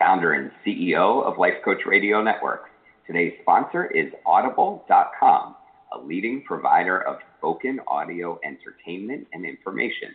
[0.00, 2.70] founder and CEO of Life Coach Radio Network.
[3.06, 5.54] Today's sponsor is Audible.com,
[5.92, 10.14] a leading provider of spoken audio entertainment and information.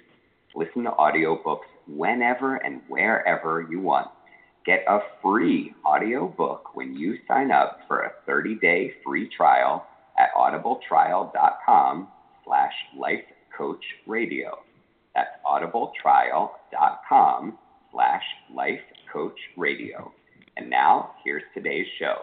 [0.56, 4.10] Listen to audiobooks whenever and wherever you want.
[4.66, 9.86] Get a free audiobook when you sign up for a 30-day free trial
[10.18, 12.08] at audibletrial.com
[12.44, 14.58] slash lifecoachradio.
[15.14, 17.60] That's audibletrial.com
[17.92, 18.95] slash lifecoachradio.
[20.58, 22.16] And now, here's today's show.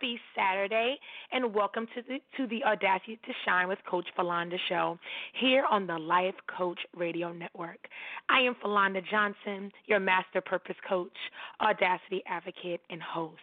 [0.00, 0.98] Happy Saturday,
[1.30, 4.98] and welcome to the to the Audacity to Shine with Coach Philonda show
[5.38, 7.86] here on the Life Coach Radio Network.
[8.30, 11.12] I am Philonda Johnson, your master purpose coach,
[11.60, 13.42] audacity advocate, and host.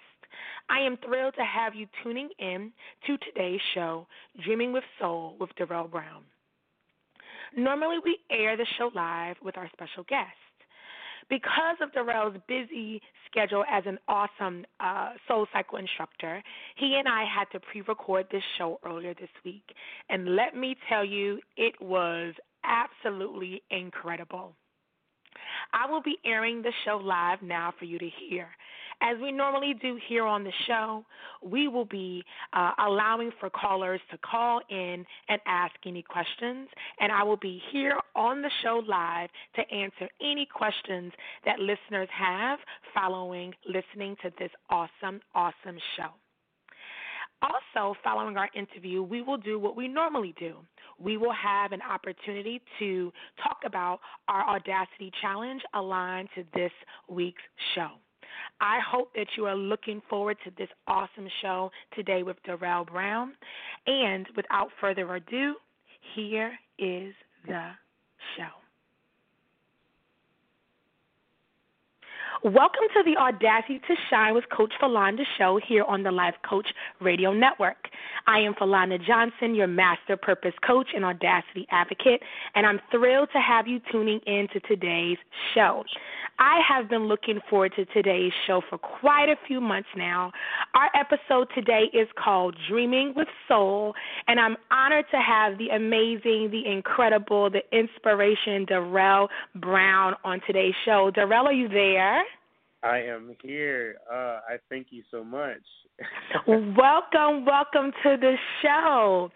[0.67, 2.71] I am thrilled to have you tuning in
[3.05, 4.07] to today's show,
[4.43, 6.23] Dreaming with Soul with Durrell Brown.
[7.55, 10.31] Normally, we air the show live with our special guest
[11.29, 16.41] because of Durrell's busy schedule as an awesome uh, soul cycle instructor,
[16.75, 19.63] he and I had to pre record this show earlier this week.
[20.09, 24.55] And let me tell you, it was absolutely incredible.
[25.73, 28.47] I will be airing the show live now for you to hear.
[29.01, 31.05] As we normally do here on the show,
[31.43, 36.67] we will be uh, allowing for callers to call in and ask any questions,
[36.99, 41.13] and I will be here on the show live to answer any questions
[41.45, 42.57] that listeners have
[42.93, 46.09] following listening to this awesome, awesome show.
[47.43, 50.55] Also, following our interview, we will do what we normally do.
[50.97, 53.13] We will have an opportunity to
[53.43, 56.71] talk about our Audacity Challenge aligned to this
[57.07, 57.43] week's
[57.75, 57.91] show.
[58.59, 63.33] I hope that you are looking forward to this awesome show today with Durrell Brown.
[63.85, 65.55] And without further ado,
[66.15, 67.13] here is
[67.45, 67.71] the
[68.35, 68.66] show.
[72.47, 76.67] Welcome to the Audacity to Shine with Coach Philonda show here on the Life Coach
[77.01, 77.89] Radio Network.
[78.25, 82.21] I am Philonda Johnson, your master purpose coach and audacity advocate,
[82.55, 85.17] and I'm thrilled to have you tuning in to today's
[85.53, 85.83] show.
[86.39, 90.31] I have been looking forward to today's show for quite a few months now.
[90.73, 93.93] Our episode today is called Dreaming with Soul,
[94.29, 100.75] and I'm honored to have the amazing, the incredible, the inspiration Durrell Brown on today's
[100.85, 101.11] show.
[101.13, 102.23] Durrell, are you there?
[102.87, 103.97] I am here.
[104.09, 105.59] Uh, I thank you so much.
[106.47, 109.29] welcome, welcome to the show.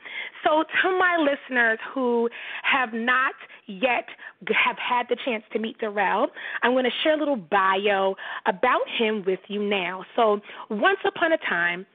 [0.45, 2.29] So, to my listeners who
[2.63, 3.33] have not
[3.67, 4.05] yet
[4.47, 6.27] have had the chance to meet Durrell,
[6.63, 10.05] I'm going to share a little bio about him with you now.
[10.15, 10.39] So,
[10.69, 11.85] once upon a time,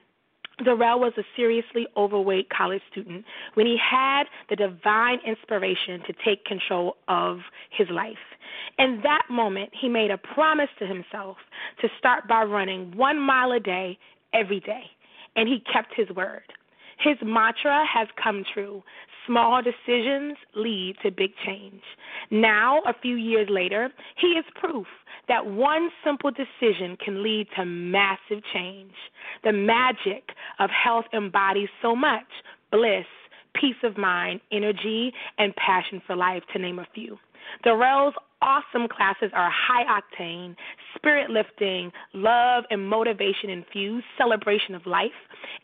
[0.64, 3.24] Durrell was a seriously overweight college student
[3.54, 7.40] when he had the divine inspiration to take control of
[7.70, 8.16] his life.
[8.78, 11.36] In that moment, he made a promise to himself
[11.82, 13.98] to start by running one mile a day
[14.32, 14.84] every day,
[15.34, 16.42] and he kept his word.
[16.98, 18.82] His mantra has come true.
[19.26, 21.82] Small decisions lead to big change.
[22.30, 24.86] Now, a few years later, he is proof
[25.28, 28.92] that one simple decision can lead to massive change.
[29.44, 32.26] The magic of health embodies so much
[32.70, 33.06] bliss,
[33.54, 37.18] peace of mind, energy, and passion for life, to name a few.
[37.64, 40.54] Durrell's awesome classes are high octane,
[40.96, 45.10] spirit lifting, love and motivation infused celebration of life,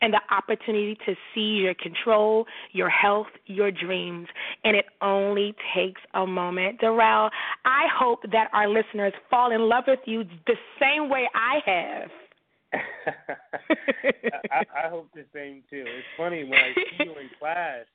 [0.01, 4.27] and the opportunity to see your control, your health, your dreams.
[4.63, 6.79] And it only takes a moment.
[6.79, 7.29] Durrell,
[7.65, 12.09] I hope that our listeners fall in love with you the same way I have.
[14.51, 15.85] I, I hope the same too.
[15.85, 17.85] It's funny when I see you in class.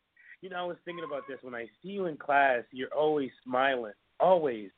[0.41, 1.39] You know, I was thinking about this.
[1.43, 4.71] When I see you in class, you're always smiling always.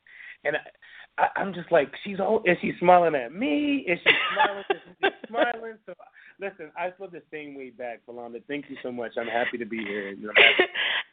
[0.43, 3.85] and I, I, I'm just like, she's all is she smiling at me?
[3.87, 4.63] Is she smiling?
[4.69, 5.77] is she smiling?
[5.85, 5.93] So
[6.39, 8.41] listen, I feel the same way back, Philonda.
[8.47, 9.13] Thank you so much.
[9.17, 10.15] I'm happy to be here.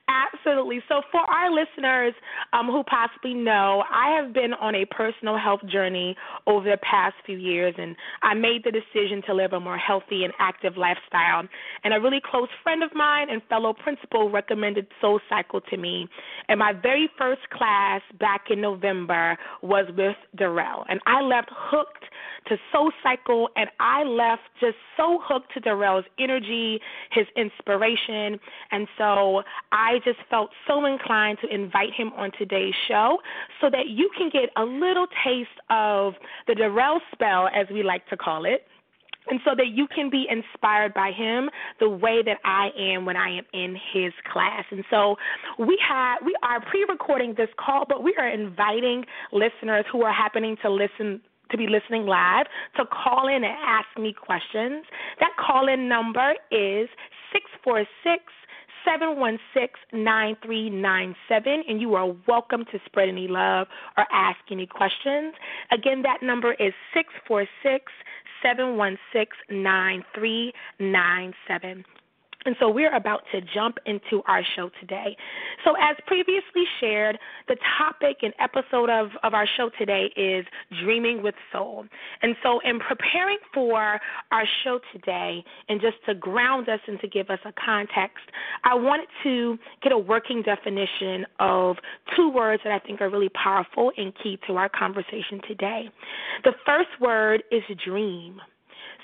[0.09, 0.81] Absolutely.
[0.89, 2.15] So, for our listeners
[2.55, 6.17] um, who possibly know, I have been on a personal health journey
[6.47, 10.25] over the past few years, and I made the decision to live a more healthy
[10.25, 11.47] and active lifestyle.
[11.85, 16.09] And a really close friend of mine and fellow principal recommended Soul Cycle to me.
[16.49, 20.87] And my very first class back in November was with Durrell.
[20.89, 22.05] And I left hooked
[22.49, 26.81] to Soul Cycle, and I left just so hooked to Durrell's energy,
[27.11, 28.39] his inspiration.
[28.71, 29.43] And so
[29.73, 33.19] I just felt so inclined to invite him on today's show
[33.61, 36.15] so that you can get a little taste of
[36.47, 38.67] the Durrell spell, as we like to call it
[39.31, 43.17] and so that you can be inspired by him the way that I am when
[43.17, 44.65] I am in his class.
[44.71, 45.17] And so
[45.59, 50.57] we have we are pre-recording this call, but we are inviting listeners who are happening
[50.63, 52.47] to listen to be listening live
[52.77, 54.85] to call in and ask me questions.
[55.21, 56.89] That call in number is
[57.33, 58.25] 646
[58.85, 65.35] 716 9397, and you are welcome to spread any love or ask any questions.
[65.73, 67.93] Again, that number is 646
[68.43, 71.85] 716 9397.
[72.49, 75.15] And so we're about to jump into our show today.
[75.67, 80.47] So, as previously shared, the topic and episode of, of our show today is
[80.83, 81.85] Dreaming with Soul.
[82.23, 84.01] And so, in preparing for
[84.33, 88.25] our show today, and just to ground us and to give us a context,
[88.65, 91.77] I wanted to get a working definition of
[92.17, 95.91] two words that I think are really powerful and key to our conversation today.
[96.45, 98.41] The first word is dream.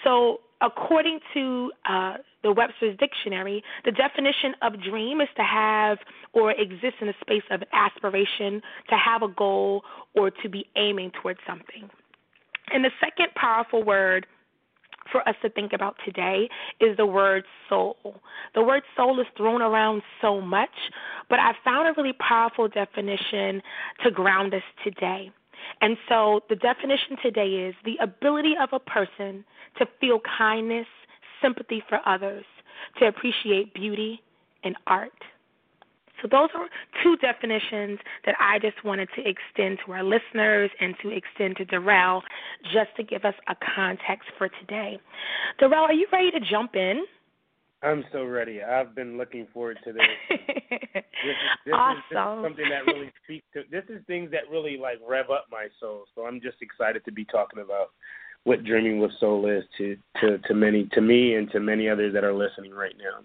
[0.03, 5.99] So, according to uh, the Webster's Dictionary, the definition of dream is to have
[6.33, 9.83] or exist in a space of aspiration, to have a goal,
[10.15, 11.89] or to be aiming towards something.
[12.73, 14.27] And the second powerful word
[15.13, 16.49] for us to think about today
[16.81, 17.97] is the word soul.
[18.55, 20.71] The word soul is thrown around so much,
[21.29, 23.63] but I found a really powerful definition
[24.03, 25.31] to ground us today.
[25.81, 29.45] And so the definition today is the ability of a person
[29.79, 30.87] to feel kindness,
[31.43, 32.45] sympathy for others,
[32.99, 34.21] to appreciate beauty
[34.63, 35.13] and art.
[36.23, 36.69] So, those are
[37.03, 41.65] two definitions that I just wanted to extend to our listeners and to extend to
[41.65, 42.23] Durrell
[42.73, 44.99] just to give us a context for today.
[45.59, 47.05] Durrell, are you ready to jump in?
[47.83, 48.63] I'm so ready.
[48.63, 50.03] I've been looking forward to this.
[50.31, 51.37] this, is,
[51.67, 51.99] this, awesome.
[51.99, 53.63] is, this is something that really speaks to.
[53.71, 56.05] This is things that really like rev up my soul.
[56.15, 57.91] So I'm just excited to be talking about
[58.45, 62.13] what dreaming with soul is to to to many to me and to many others
[62.15, 63.25] that are listening right now.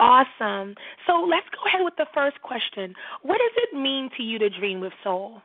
[0.00, 0.74] Awesome.
[1.06, 2.94] So let's go ahead with the first question.
[3.22, 5.42] What does it mean to you to dream with soul?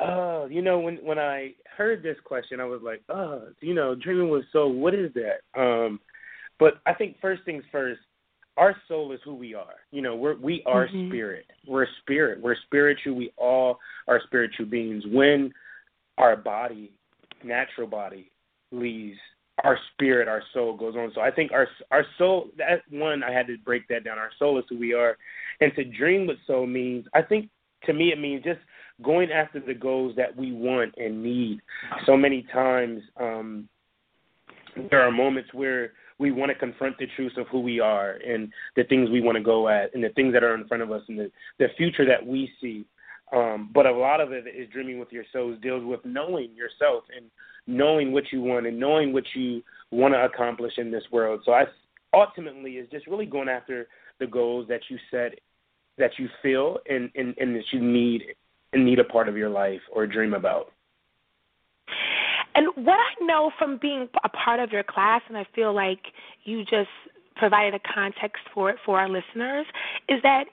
[0.00, 3.94] Oh, you know, when when I heard this question, I was like, oh, you know,
[3.94, 4.72] dreaming with soul.
[4.72, 5.60] What is that?
[5.60, 6.00] Um,
[6.58, 8.00] but I think first things first,
[8.56, 9.76] our soul is who we are.
[9.90, 11.10] You know, we're we are mm-hmm.
[11.10, 11.46] spirit.
[11.66, 12.40] We're spirit.
[12.42, 13.14] We're spiritual.
[13.14, 15.04] We all are spiritual beings.
[15.06, 15.52] When
[16.18, 16.92] our body
[17.42, 18.30] natural body
[18.70, 19.18] leaves,
[19.62, 21.12] our spirit, our soul goes on.
[21.14, 22.48] So I think our our soul.
[22.58, 24.18] That one, I had to break that down.
[24.18, 25.16] Our soul is who we are,
[25.60, 27.06] and to dream with soul means.
[27.14, 27.48] I think
[27.84, 28.60] to me it means just
[29.02, 31.60] going after the goals that we want and need.
[32.06, 33.68] So many times um,
[34.90, 38.52] there are moments where we want to confront the truth of who we are and
[38.76, 40.92] the things we want to go at and the things that are in front of
[40.92, 42.84] us and the, the future that we see.
[43.32, 47.04] Um, but a lot of it is dreaming with your souls deals with knowing yourself
[47.16, 47.26] and
[47.66, 51.40] knowing what you want and knowing what you want to accomplish in this world.
[51.44, 51.64] So I
[52.12, 53.88] ultimately is just really going after
[54.20, 55.38] the goals that you set,
[55.98, 58.22] that you feel and, and, and that you need
[58.72, 60.72] and need a part of your life or dream about.
[62.54, 66.00] And what I know from being a part of your class, and I feel like
[66.44, 66.90] you just
[67.36, 69.66] provided a context for it for our listeners,
[70.08, 70.44] is that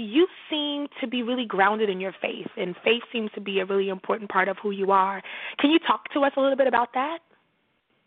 [0.00, 3.66] you seem to be really grounded in your faith, and faith seems to be a
[3.66, 5.22] really important part of who you are.
[5.58, 7.18] Can you talk to us a little bit about that?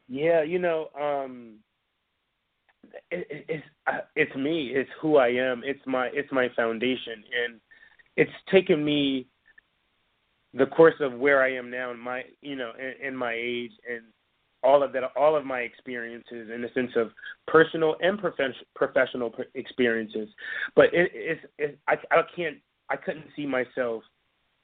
[0.07, 1.55] Yeah, you know, um,
[3.11, 4.71] it, it, it's uh, it's me.
[4.73, 5.61] It's who I am.
[5.65, 7.59] It's my it's my foundation, and
[8.17, 9.27] it's taken me
[10.53, 13.71] the course of where I am now in my you know in, in my age
[13.89, 14.03] and
[14.63, 17.11] all of that, all of my experiences in the sense of
[17.47, 20.29] personal and prof- professional experiences.
[20.75, 22.57] But it, it's, it, I, I can't,
[22.89, 24.03] I couldn't see myself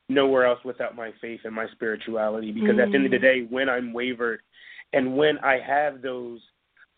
[0.08, 2.52] nowhere else without my faith and my spirituality.
[2.52, 2.84] Because mm.
[2.84, 3.22] at the end of the mm.
[3.22, 4.42] day, when I'm wavered,
[4.94, 6.40] and when I have those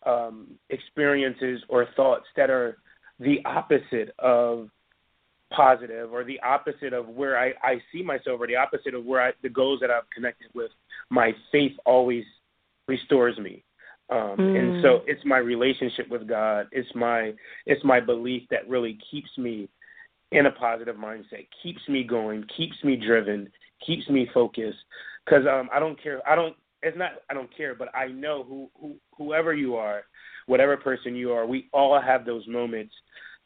[0.06, 2.78] um, experiences or thoughts that are
[3.20, 4.68] the opposite of
[5.54, 9.20] positive or the opposite of where I, I see myself or the opposite of where
[9.20, 10.70] I, the goals that I've connected with,
[11.10, 12.24] my faith always
[12.88, 13.64] restores me.
[14.10, 14.58] Um, mm.
[14.58, 16.66] And so it's my relationship with God.
[16.72, 17.32] It's my
[17.66, 19.68] it's my belief that really keeps me
[20.32, 23.48] in a positive mindset, keeps me going, keeps me driven,
[23.86, 24.78] keeps me focused.
[25.24, 26.20] Because um, I don't care.
[26.28, 26.56] I don't.
[26.82, 27.12] It's not.
[27.30, 27.74] I don't care.
[27.74, 30.02] But I know who, who whoever you are,
[30.46, 32.92] whatever person you are, we all have those moments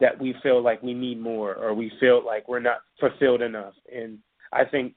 [0.00, 3.75] that we feel like we need more or we feel like we're not fulfilled enough.
[3.95, 4.19] And
[4.52, 4.95] I think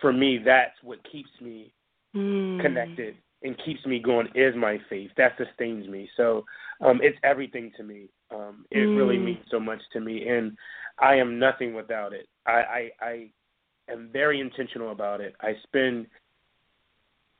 [0.00, 1.72] for me, that's what keeps me
[2.14, 2.60] mm.
[2.60, 5.10] connected and keeps me going is my faith.
[5.16, 6.08] That sustains me.
[6.16, 6.44] So
[6.80, 8.08] um, it's everything to me.
[8.30, 8.96] Um, it mm.
[8.96, 10.56] really means so much to me, and
[10.98, 12.28] I am nothing without it.
[12.46, 13.30] I, I, I
[13.90, 15.34] am very intentional about it.
[15.40, 16.06] I spend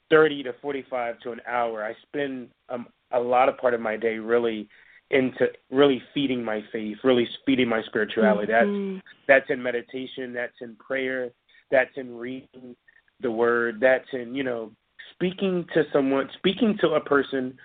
[0.08, 1.84] thirty to forty-five to an hour.
[1.84, 4.68] I spend um, a lot of part of my day really
[5.10, 8.52] into really feeding my faith, really feeding my spirituality.
[8.52, 8.94] Mm-hmm.
[8.94, 11.30] That's that's in meditation, that's in prayer,
[11.70, 12.76] that's in reading
[13.20, 14.72] the word, that's in, you know,
[15.20, 17.56] speaking to someone, speaking to a person,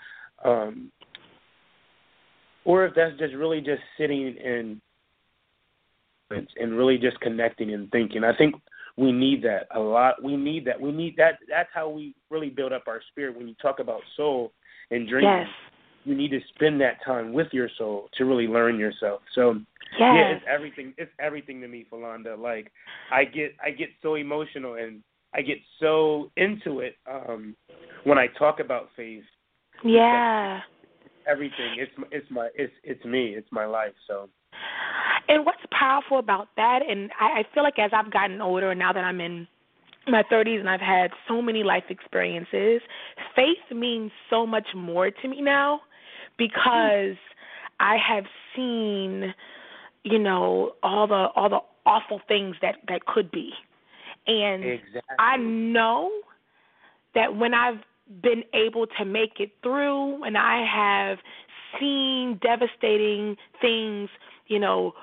[0.44, 0.92] um,
[2.66, 4.82] or if that's just really just sitting and
[6.58, 8.24] and really just connecting and thinking.
[8.24, 8.56] I think
[8.98, 10.22] we need that a lot.
[10.22, 10.80] We need that.
[10.80, 11.40] We need that.
[11.48, 13.38] That's how we really build up our spirit.
[13.38, 14.52] When you talk about soul
[14.92, 15.48] and dreaming, yes.
[16.04, 19.22] you need to spend that time with your soul to really learn yourself.
[19.34, 20.00] So yes.
[20.00, 20.94] yeah, it's everything.
[20.98, 22.38] It's everything to me, Philonda.
[22.38, 22.72] Like
[23.14, 25.04] I get, I get so emotional and
[25.36, 27.56] I get so into it um,
[28.06, 29.24] when I talk about faith.
[29.84, 30.62] Yeah.
[31.28, 31.76] Everything.
[31.78, 33.36] It's it's my it's it's me.
[33.36, 33.94] It's my life.
[34.08, 34.30] So.
[35.28, 38.80] And what's powerful about that, and I, I feel like as I've gotten older, and
[38.80, 39.48] now that I'm in
[40.08, 42.82] my 30s and I've had so many life experiences,
[43.36, 45.82] faith means so much more to me now
[46.38, 47.18] because
[47.80, 48.26] I have
[48.56, 49.34] seen,
[50.04, 53.52] you know, all the all the awful things that that could be.
[54.28, 55.02] And exactly.
[55.20, 56.12] I know
[57.14, 57.80] that when I've
[58.22, 61.18] been able to make it through and I have
[61.80, 64.10] seen devastating things,
[64.48, 64.94] you know,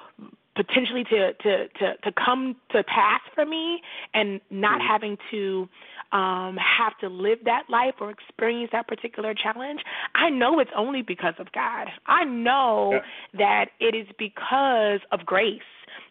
[0.54, 3.80] potentially to to to to come to pass for me
[4.12, 4.88] and not mm-hmm.
[4.88, 5.68] having to
[6.12, 9.80] um have to live that life or experience that particular challenge
[10.14, 13.00] i know it's only because of god i know yeah.
[13.38, 15.60] that it is because of grace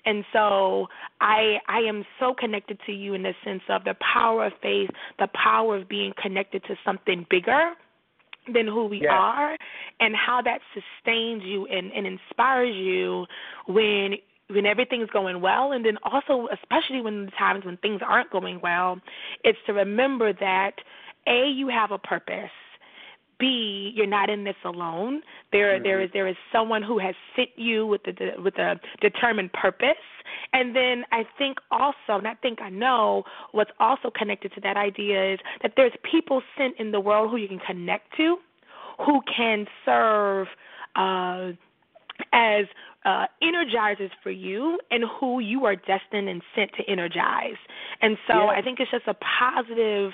[0.05, 0.87] and so
[1.19, 4.89] I I am so connected to you in the sense of the power of faith,
[5.19, 7.73] the power of being connected to something bigger
[8.53, 9.11] than who we yes.
[9.11, 9.55] are
[9.99, 13.25] and how that sustains you and, and inspires you
[13.67, 14.15] when
[14.49, 18.59] when everything's going well and then also especially when the times when things aren't going
[18.61, 18.99] well
[19.43, 20.71] it's to remember that
[21.27, 22.49] a you have a purpose
[23.41, 25.21] B, you're not in this alone.
[25.51, 25.83] There, mm-hmm.
[25.83, 30.05] there is there is someone who has sent you with the with a determined purpose.
[30.53, 35.33] And then I think also, not think I know, what's also connected to that idea
[35.33, 38.37] is that there's people sent in the world who you can connect to,
[39.05, 40.47] who can serve
[40.95, 41.51] uh,
[42.33, 42.65] as
[43.03, 47.57] uh, energizers for you and who you are destined and sent to energize.
[48.01, 48.57] And so yeah.
[48.57, 50.11] I think it's just a positive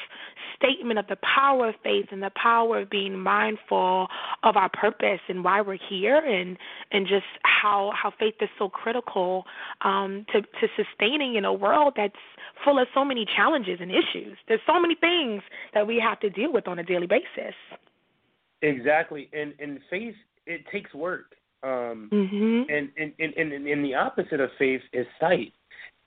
[0.56, 4.08] statement of the power of faith and the power of being mindful
[4.44, 6.58] of our purpose and why we're here and
[6.92, 9.44] and just how how faith is so critical
[9.82, 12.16] um, to to sustaining in a world that's
[12.64, 14.38] full of so many challenges and issues.
[14.48, 17.56] There's so many things that we have to deal with on a daily basis.
[18.62, 19.30] Exactly.
[19.34, 22.72] And and faith it takes work um, mm-hmm.
[22.72, 25.54] and, and, and, and, and the opposite of faith is sight.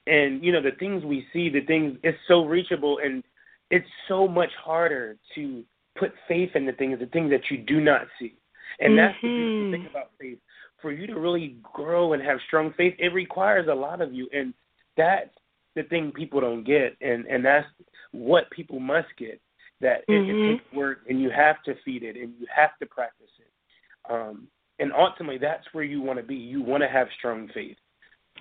[0.07, 3.23] And, you know, the things we see, the things, it's so reachable and
[3.69, 5.63] it's so much harder to
[5.97, 8.35] put faith in the things, the things that you do not see.
[8.79, 9.27] And that's mm-hmm.
[9.27, 10.37] the beautiful thing about faith.
[10.81, 14.27] For you to really grow and have strong faith, it requires a lot of you.
[14.33, 14.53] And
[14.97, 15.29] that's
[15.75, 16.97] the thing people don't get.
[17.01, 17.67] And, and that's
[18.11, 19.39] what people must get
[19.81, 20.29] that mm-hmm.
[20.29, 23.29] it, it takes work and you have to feed it and you have to practice
[23.39, 24.11] it.
[24.11, 24.47] Um,
[24.81, 26.35] and ultimately that's where you want to be.
[26.35, 27.77] You want to have strong faith.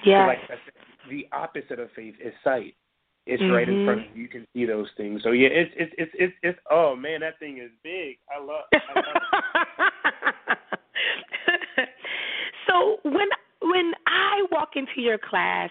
[0.04, 0.24] Yeah.
[0.24, 0.58] So like said,
[1.10, 2.74] the opposite of faith is sight.
[3.26, 3.52] It's mm-hmm.
[3.52, 4.22] right in front of you.
[4.22, 5.20] You can see those things.
[5.22, 8.18] So yeah, it's it's it's it's, it's oh man, that thing is big.
[8.34, 8.64] I love.
[8.72, 9.86] I love
[12.68, 13.28] so when
[13.62, 15.70] when I walk into your class,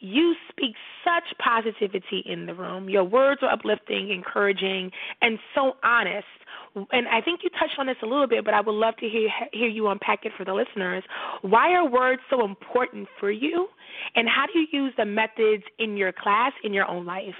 [0.00, 2.88] you speak such positivity in the room.
[2.88, 6.26] Your words are uplifting, encouraging, and so honest
[6.74, 9.08] and I think you touched on this a little bit, but I would love to
[9.08, 11.02] hear hear you unpack it for the listeners.
[11.42, 13.68] Why are words so important for you,
[14.14, 17.34] and how do you use the methods in your class in your own life?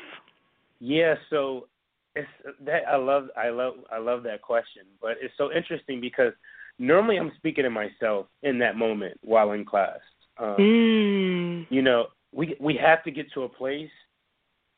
[0.81, 1.69] Yeah, so
[2.17, 2.29] it's
[2.65, 6.33] that I love I love I love that question, but it's so interesting because
[6.81, 9.99] normally I'm speaking to myself in that moment while in class.
[10.39, 11.67] Um, Mm.
[11.71, 13.91] You know, we we have to get to a place,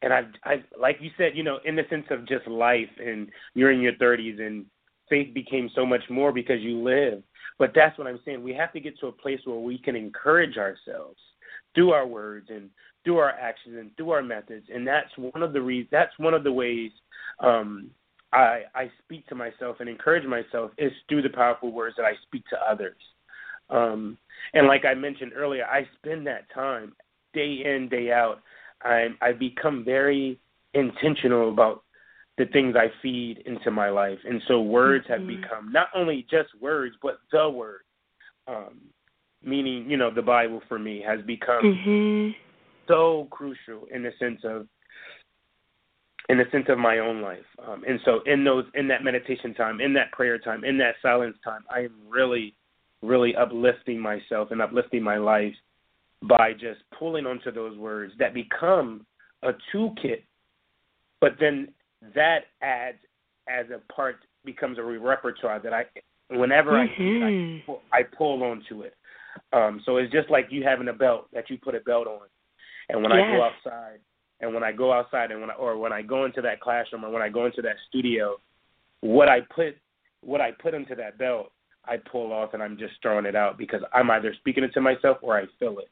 [0.03, 3.31] and I I like you said, you know, in the sense of just life, and
[3.55, 4.67] you're in your 30s, and
[5.09, 7.23] faith became so much more because you live.
[7.59, 8.43] But that's what I'm saying.
[8.43, 11.21] We have to get to a place where we can encourage ourselves
[11.75, 12.69] through our words and
[13.05, 16.35] through our actions and through our methods, and that's one of the re- that's one
[16.35, 16.91] of the ways
[17.41, 17.91] um,
[18.33, 22.15] I I speak to myself and encourage myself is through the powerful words that I
[22.27, 22.97] speak to others.
[23.71, 24.19] Um,
[24.55, 26.95] and like I mentioned earlier, I spend that time
[27.35, 28.41] day in day out.
[28.83, 30.39] I I become very
[30.75, 31.85] intentional about
[32.39, 35.27] the things I feed into my life, and so words have Mhm.
[35.43, 37.83] become not only just words, but the word.
[38.47, 38.81] Um,
[39.43, 42.35] meaning, you know, the Bible for me has become Mhm.
[42.89, 44.69] so crucial in the sense of
[46.29, 47.45] in the sense of my own life.
[47.67, 50.95] Um, and so in those in that meditation time, in that prayer time, in that
[51.03, 52.55] silence time, I am really,
[53.03, 55.55] really uplifting myself and uplifting my life
[56.23, 59.05] by just pulling onto those words that become
[59.43, 60.23] a toolkit,
[61.21, 61.69] but then
[62.15, 62.99] that adds
[63.49, 65.85] as a part becomes a repertoire that I
[66.29, 67.67] whenever I it, I Mhm.
[67.67, 68.95] pull, I pull onto it.
[69.53, 72.29] Um, so it's just like you having a belt that you put a belt on,
[72.89, 74.01] and when I go outside,
[74.43, 77.05] and when I go outside, and when I, or when I go into that classroom,
[77.05, 78.37] or when I go into that studio,
[79.01, 79.77] what I put
[80.21, 81.53] what I put into that belt,
[81.85, 84.81] I pull off, and I'm just throwing it out because I'm either speaking it to
[84.81, 85.91] myself or I feel it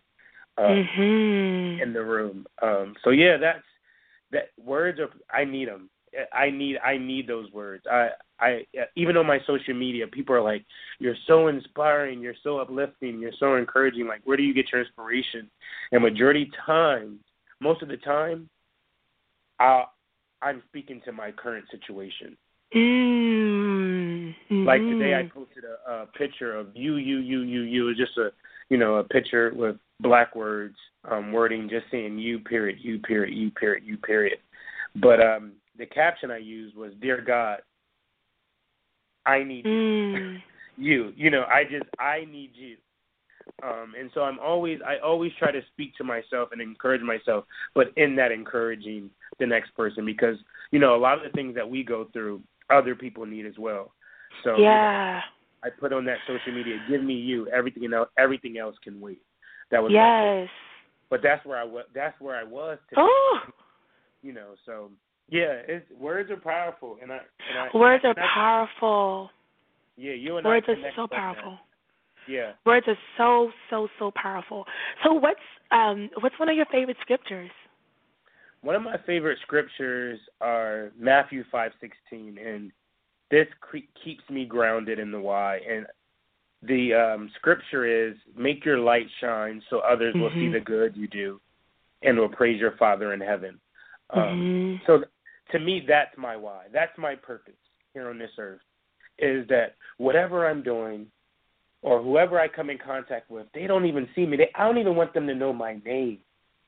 [0.59, 1.81] um, Mhm.
[1.81, 2.47] in the room.
[2.61, 3.65] Um, so yeah, that's
[4.33, 4.51] that.
[4.59, 5.89] Words are I need them.
[6.33, 7.87] I need I need those words.
[7.87, 8.67] I I
[8.97, 10.65] even on my social media, people are like,
[10.99, 12.21] "You're so inspiring.
[12.21, 13.21] You're so uplifting.
[13.21, 14.09] You're so encouraging.
[14.09, 15.49] Like, where do you get your inspiration?"
[15.93, 17.21] And majority times,
[17.61, 18.49] most of the time,
[19.59, 19.85] I
[20.43, 22.37] I'm speaking to my current situation.
[22.75, 24.35] Mm.
[24.51, 27.89] Like today, I posted a, a picture of you, you, you, you, you.
[27.89, 28.31] It's just a,
[28.69, 30.77] you know, a picture with black words,
[31.11, 34.39] um, wording just saying you period, you period, you period, you period.
[34.97, 37.59] But um, the caption I used was, "Dear God,
[39.27, 39.71] I need you.
[39.71, 40.39] Mm.
[40.77, 41.13] you.
[41.17, 42.77] You know, I just I need you."
[43.63, 47.45] Um, and so I'm always I always try to speak to myself and encourage myself,
[47.75, 50.37] but in that encouraging the next person because
[50.71, 53.59] you know a lot of the things that we go through, other people need as
[53.59, 53.93] well.
[54.45, 55.21] So you know, Yeah.
[55.63, 57.47] I put on that social media, give me you.
[57.49, 59.21] Everything else, everything else can wait.
[59.71, 60.49] That was Yes.
[61.11, 61.85] but that's where I was.
[61.95, 62.79] That's where I was.
[62.89, 63.41] Today, Oh,
[64.23, 64.55] you know.
[64.65, 64.91] So
[65.29, 67.17] yeah, it's words are powerful, and I
[67.51, 69.31] and I words are and I- powerful.
[69.97, 71.45] Yeah, you and Words I are so like that.
[72.31, 72.53] Yeah.
[72.65, 74.65] Words are so so so powerful.
[75.05, 75.41] So what's
[75.73, 77.51] um what's one of your favorite scriptures?
[78.63, 82.71] One of my favorite scriptures are Matthew five sixteen, and
[83.31, 85.61] this cre- keeps me grounded in the why.
[85.69, 85.87] And
[86.63, 90.53] the um, scripture is, "Make your light shine, so others will see Mhm.
[90.53, 91.41] the good you do,
[92.03, 93.59] and will praise your Father in heaven."
[94.11, 94.87] Um, Mhm.
[94.87, 95.05] So
[95.51, 96.67] to me, that's my why.
[96.71, 97.59] That's my purpose
[97.93, 98.63] here on this earth.
[99.19, 101.11] Is that whatever I'm doing,
[101.83, 104.37] or whoever I come in contact with, they don't even see me.
[104.37, 106.19] They, I don't even want them to know my name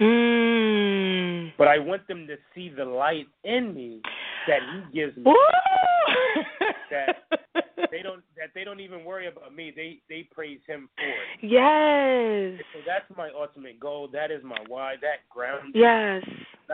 [0.00, 1.52] Mm.
[1.56, 4.00] but I want them to see the light in me
[4.48, 5.24] that He gives me.
[6.90, 7.16] That
[7.90, 9.70] They don't that they don't even worry about me.
[9.74, 11.42] They they praise Him for it.
[11.42, 12.64] Yes.
[12.72, 14.08] So that's my ultimate goal.
[14.12, 14.94] That is my why.
[15.02, 15.72] That ground.
[15.74, 16.24] Yes.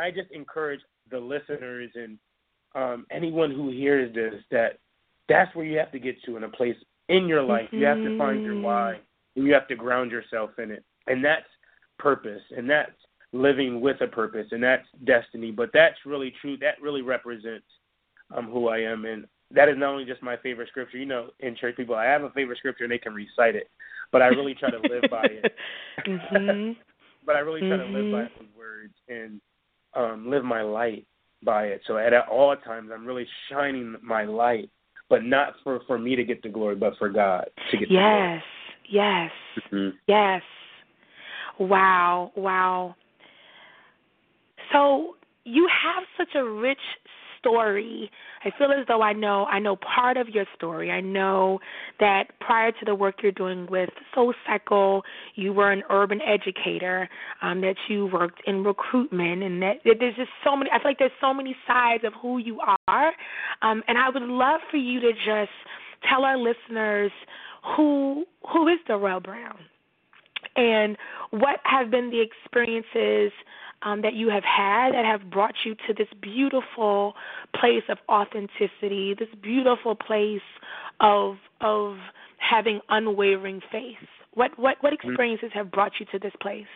[0.00, 2.18] I just encourage the listeners and
[2.76, 4.78] um, anyone who hears this that
[5.28, 6.76] that's where you have to get to in a place
[7.08, 7.70] in your life.
[7.74, 8.60] You have to find your Mhm.
[8.60, 9.00] why,
[9.36, 10.84] and you have to ground yourself in it.
[11.06, 11.46] And that's
[11.98, 12.92] purpose, and that's
[13.32, 15.50] living with a purpose, and that's destiny.
[15.50, 16.56] But that's really true.
[16.58, 17.66] That really represents
[18.34, 20.98] um, who I am, and that is not only just my favorite scripture.
[20.98, 23.68] You know, in church people, I have a favorite scripture and they can recite it,
[24.12, 25.48] but I really try to live by it.
[26.06, 26.76] mhm.
[27.26, 28.30] but I really try to live by Mhm.
[28.38, 29.40] those words and
[29.94, 31.06] um, live my light
[31.42, 31.82] by it.
[31.86, 34.70] So at all times, I'm really shining my light,
[35.08, 38.04] but not for for me to get the glory, but for God to get glory.
[38.04, 38.42] Yes.
[38.90, 39.30] Yes.
[39.54, 39.92] the glory.
[40.06, 40.42] Yes.
[41.58, 42.32] Wow.
[42.36, 42.94] Wow.
[44.72, 46.78] So you have such a rich
[47.38, 48.10] story.
[48.44, 50.90] I feel as though I know I know part of your story.
[50.90, 51.58] I know
[52.00, 55.02] that prior to the work you're doing with Soul Cycle,
[55.34, 57.08] you were an urban educator,
[57.42, 60.90] um, that you worked in recruitment and that, that there's just so many I feel
[60.90, 63.12] like there's so many sides of who you are.
[63.62, 65.52] Um, and I would love for you to just
[66.08, 67.12] tell our listeners
[67.76, 69.58] who who is Durrell Brown
[70.56, 70.96] and
[71.30, 73.32] what have been the experiences
[73.82, 77.14] um, that you have had that have brought you to this beautiful
[77.58, 80.40] place of authenticity, this beautiful place
[81.00, 81.96] of of
[82.38, 83.96] having unwavering faith.
[84.34, 85.16] What what what Mm-hmm.
[85.16, 86.66] experiences have brought you to this place?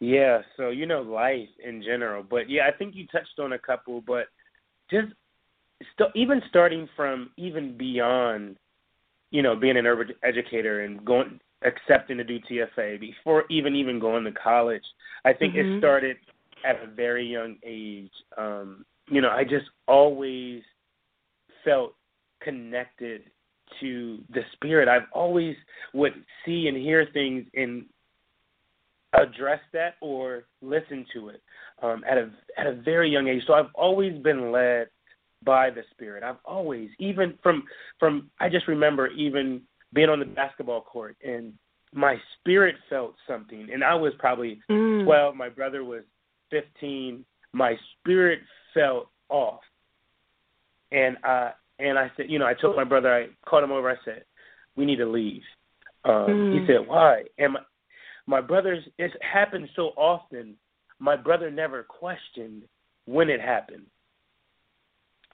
[0.00, 3.58] Yeah, so you know life in general, but yeah, I think you touched on a
[3.58, 4.26] couple, but
[4.90, 5.12] just
[5.94, 8.56] st- even starting from even beyond,
[9.30, 13.98] you know, being an urban educator and going accepting to do TFA before even even
[13.98, 14.84] going to college.
[15.24, 15.76] I think Mhm.
[15.76, 16.18] it started
[16.64, 18.12] at a very young age.
[18.36, 20.62] Um, you know, I just always
[21.64, 21.94] felt
[22.40, 23.30] connected
[23.80, 24.88] to the spirit.
[24.88, 25.56] I've always
[25.92, 27.88] would see and hear things and
[29.14, 31.42] address that or listen to it
[31.82, 33.44] um, at a at a very young age.
[33.46, 34.88] So I've always been led
[35.44, 36.22] by the spirit.
[36.22, 37.64] I've always, even from
[37.98, 41.52] from I just remember even being on the basketball court and
[41.94, 45.04] my spirit felt something, and I was probably Mm.
[45.04, 45.36] twelve.
[45.36, 46.04] My brother was
[46.50, 47.24] fifteen.
[47.52, 48.40] My spirit
[48.72, 49.60] felt off,
[50.90, 53.90] and I and I said, you know, I told my brother, I called him over.
[53.90, 54.24] I said,
[54.76, 55.42] we need to leave.
[56.04, 56.66] Um, He Mm.
[56.66, 57.24] said, why?
[57.38, 57.60] And my,
[58.26, 60.56] my brother's it happened so often.
[60.98, 62.62] My brother never questioned
[63.04, 63.86] when it happened,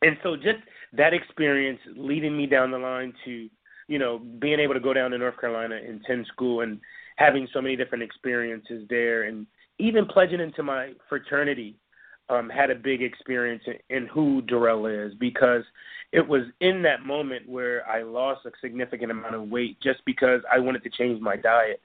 [0.03, 0.59] and so just
[0.93, 3.49] that experience leading me down the line to,
[3.89, 6.79] you know, being able to go down to North Carolina and attend school and
[7.17, 9.47] having so many different experiences there, and
[9.79, 11.77] even pledging into my fraternity
[12.29, 15.63] um, had a big experience in, in who Durrell is because
[16.13, 20.41] it was in that moment where I lost a significant amount of weight just because
[20.53, 21.81] I wanted to change my diet.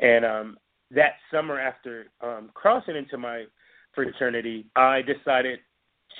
[0.00, 0.58] And um,
[0.90, 3.44] that summer, after um, crossing into my
[3.94, 5.60] fraternity, I decided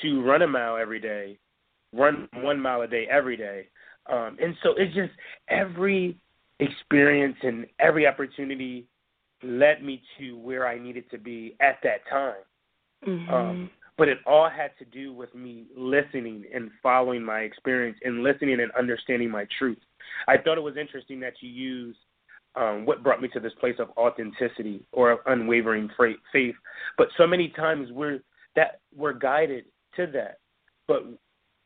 [0.02, 1.38] to run a mile every day,
[1.92, 3.68] run one mile a day every day.
[4.10, 5.12] Um, and so it's just
[5.48, 6.18] every
[6.58, 8.86] experience and every opportunity
[9.42, 12.42] led me to where I needed to be at that time.
[13.06, 13.32] Mhm.
[13.32, 18.22] Um, but it all had to do with me listening and following my experience and
[18.22, 19.78] listening and understanding my truth.
[20.26, 21.98] I thought it was interesting that you used
[22.56, 25.88] um, what brought me to this place of authenticity or unwavering
[26.32, 26.56] faith.
[26.98, 28.20] But so many times we're
[28.56, 30.38] that we're guided to that,
[30.88, 31.04] but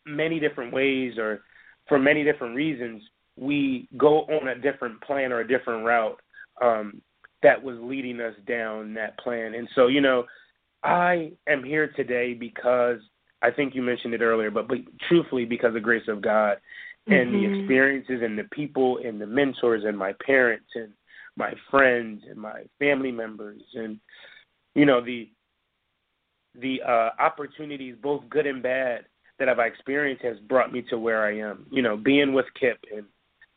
[0.05, 1.43] many different ways or
[1.89, 3.03] for many different reasons
[3.37, 6.21] we go on a different plan or a different route
[6.63, 7.03] um,
[7.43, 9.55] that was leading us down that plan.
[9.55, 10.25] And so you know
[10.83, 12.99] I am here today because
[13.43, 16.59] I think you mentioned it earlier, but, but truthfully because of the grace of God
[17.09, 17.59] and the Mhm.
[17.59, 20.93] experiences and the people and the mentors and my parents and
[21.37, 23.99] my friends and my family members and
[24.75, 25.29] you know the
[26.55, 29.05] the uh opportunities both good and bad
[29.39, 31.67] that I've experienced has brought me to where I am.
[31.71, 33.07] You know, being with KIPP and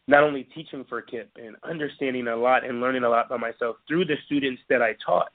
[0.08, 3.78] not only teaching for KIPP and understanding a lot and learning a lot by myself
[3.88, 5.32] through the students that I taught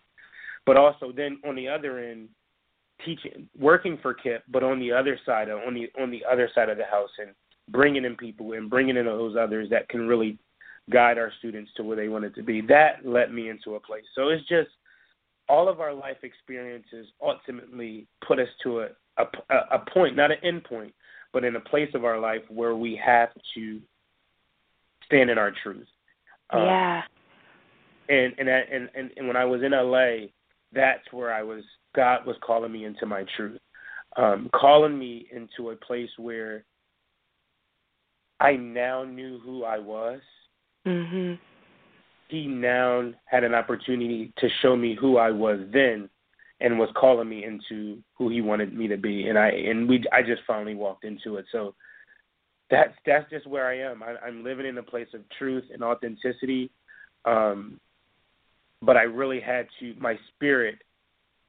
[0.66, 2.28] but also then on the other end
[3.04, 6.48] teaching working for KIPP but on the other side of, on the on the other
[6.54, 7.30] side of the house and
[7.68, 10.38] bringing in people and bringing in those others that can really
[10.90, 13.80] guide our students to where they want it to be that led me into a
[13.80, 14.70] place so it's just
[15.48, 19.24] all of our life experiences ultimately put us to a a,
[19.72, 20.94] a point not an end point
[21.32, 23.80] but in a place of our life where we have to
[25.04, 25.86] stand in our truth
[26.50, 27.02] Um, yeah.
[28.08, 30.28] and and and and, and when I was in LA,
[30.72, 31.62] that's where I was.
[31.94, 33.60] God was calling me into my truth,
[34.16, 36.64] um, calling me into a place where
[38.40, 40.20] I now knew who I was.
[40.86, 41.38] Mhm.
[42.28, 46.08] He now had an opportunity to show me who I was then,
[46.62, 49.28] and was calling me into who he wanted me to be.
[49.28, 51.44] And I and we I just finally walked into it.
[51.50, 51.74] So
[52.70, 54.02] that's that's just where I am.
[54.02, 56.70] I, I'm living in a place of truth and authenticity.
[57.24, 57.80] Um,
[58.80, 60.76] but I really had to my spirit.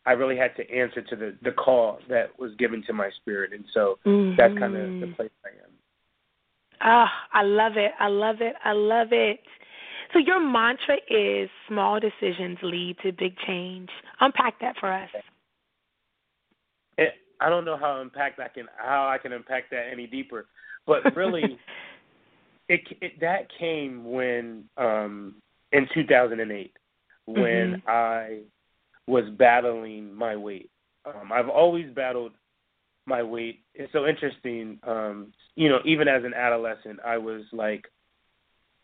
[0.06, 3.54] I really had to answer to the the call that was given to my spirit,
[3.54, 4.00] and so
[4.38, 5.72] that's kind of the place I am.
[6.82, 7.92] Ah, I love it.
[8.00, 8.56] I love it.
[8.64, 9.40] I love it.
[10.14, 13.90] So your mantra is small decisions lead to big change.
[14.20, 15.10] Unpack that for us.
[16.98, 20.46] It, I don't know how impact I can how I can impact that any deeper,
[20.86, 21.58] but really,
[22.70, 25.36] it, it that came when um
[25.72, 26.74] in 2008
[27.26, 27.88] when Mhm.
[27.88, 28.40] I
[29.08, 30.70] was battling my weight.
[31.06, 32.34] Um, I've always battled
[33.06, 33.64] my weight.
[33.74, 34.80] It's so interesting.
[34.84, 37.86] Um, you know, even as an adolescent, I was like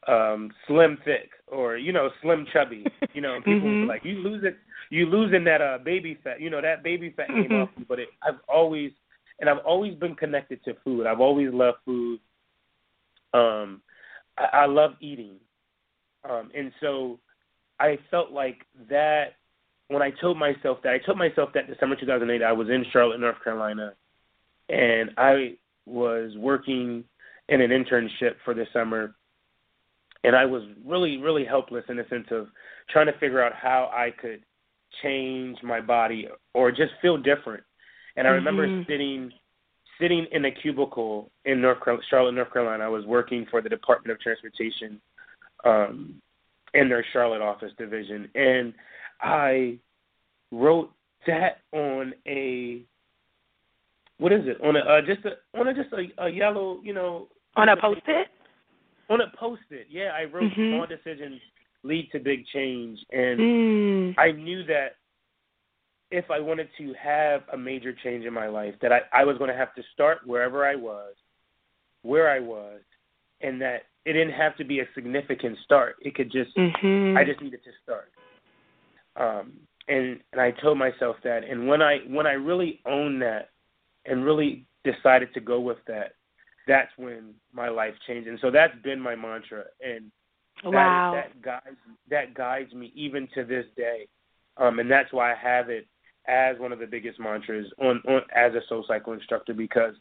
[0.09, 3.87] um slim thick or you know slim chubby you know people Mhm.
[3.87, 4.57] like you lose it
[4.89, 7.63] you losing that uh baby fat you know that baby fat came Mhm.
[7.63, 8.91] off but it, i've always
[9.39, 12.19] and i've always been connected to food i've always loved food
[13.33, 13.81] um
[14.37, 15.35] i, I love eating
[16.29, 17.19] um and so
[17.79, 19.35] i felt like that
[19.89, 23.19] when i told myself that i told myself that december 2008 i was in charlotte
[23.19, 23.93] north carolina
[24.69, 27.03] and i was working
[27.49, 29.15] in an internship for the summer
[30.23, 32.47] and I was really, really helpless in the sense of
[32.89, 34.43] trying to figure out how I could
[35.01, 37.63] change my body or just feel different.
[38.15, 38.85] And I remember Mhm.
[38.87, 39.33] sitting
[39.99, 42.85] sitting in a cubicle in North Carolina, Charlotte, North Carolina.
[42.85, 45.01] I was working for the Department of Transportation
[45.65, 46.21] um,
[46.73, 48.73] in their Charlotte office division, and
[49.19, 49.77] I
[50.51, 50.93] wrote
[51.27, 52.81] that on a
[54.19, 56.93] what is it on a uh, just a on a just a, a yellow you
[56.93, 57.27] know
[57.57, 58.29] On a post it?
[59.09, 60.69] On a post it yeah I wrote Mhm.
[60.69, 61.41] small decisions
[61.83, 64.13] lead to big change and Mm.
[64.17, 64.97] I knew that
[66.11, 69.37] if I wanted to have a major change in my life, that I, I was
[69.37, 71.13] going to have to start wherever I was,
[72.01, 72.81] where I was,
[73.41, 75.97] and that it didn't have to be a significant start.
[76.01, 77.15] It could just, Mhm.
[77.15, 78.11] I just needed to start.
[79.15, 79.53] Um,
[79.87, 83.49] and and I told myself that, and when I when I really owned that,
[84.05, 86.13] and really decided to go with that,
[86.69, 88.29] that's when my life changed.
[88.29, 90.11] And so that's been my mantra, and
[90.63, 91.11] that, Wow.
[91.13, 91.77] that guides
[92.09, 94.07] that guides me even to this day,
[94.57, 95.87] um, and that's why I have it
[96.27, 99.95] as one of the biggest mantras on, on as a soul cycle instructor because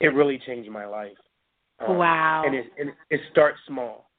[0.00, 1.18] it really changed my life.
[1.80, 2.42] Um, Wow.
[2.46, 4.10] And it and it starts small.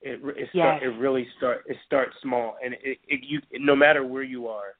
[0.00, 0.80] It it Yes.
[0.80, 4.48] start, it really start it starts small, and it, it you no matter where you
[4.48, 4.74] are,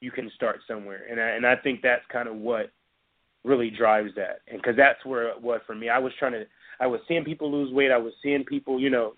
[0.00, 2.70] you can start somewhere, and I, and I think that's kind of what
[3.46, 5.88] really drives that, and because that's where it was for me.
[5.88, 6.44] I was trying to
[6.80, 7.90] I was seeing people lose weight.
[7.92, 9.14] I was seeing people you know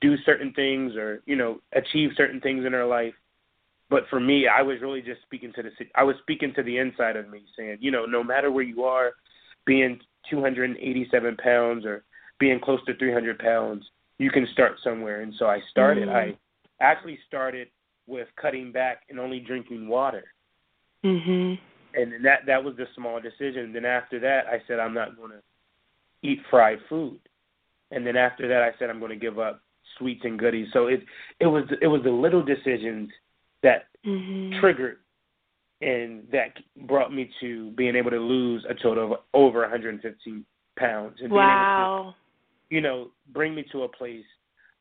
[0.00, 3.14] do certain things or you know achieve certain things in their life.
[3.90, 6.78] But for me, I was really just speaking to the I was speaking to the
[6.78, 9.12] inside of me, saying, you know, no matter where you are,
[9.66, 12.04] being 287 pounds or
[12.38, 13.84] being close to 300 pounds,
[14.18, 15.20] you can start somewhere.
[15.20, 16.08] And so I started.
[16.08, 16.12] Mhm.
[16.14, 16.36] I
[16.80, 17.68] actually started
[18.06, 20.32] with cutting back and only drinking water,
[21.04, 21.58] Mhm.
[21.94, 23.72] And then that that was the small decision.
[23.72, 25.42] Then after that, I said I'm not going to
[26.22, 27.20] eat fried food,
[27.90, 29.62] and then after that, I said I'm going to give up
[29.98, 30.68] sweets and goodies.
[30.72, 31.02] So it
[31.40, 33.10] it was it was the little decisions
[33.62, 34.58] that Mhm.
[34.60, 34.98] triggered
[35.82, 40.44] and that brought me to being able to lose a total of over 115
[40.76, 42.14] pounds and being able Wow.
[42.68, 44.24] to, you know, bring me to a place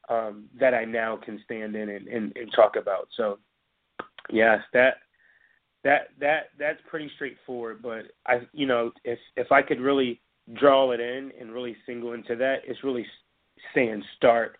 [0.10, 3.08] um, that I now can stand in and, and, and talk about.
[3.16, 3.40] So,
[4.30, 4.98] yes, that
[5.84, 7.82] that that that's pretty straightforward.
[7.82, 10.20] But I, you know, if if I could really
[10.54, 13.06] draw it in and really single into that, it's really
[13.74, 14.58] saying start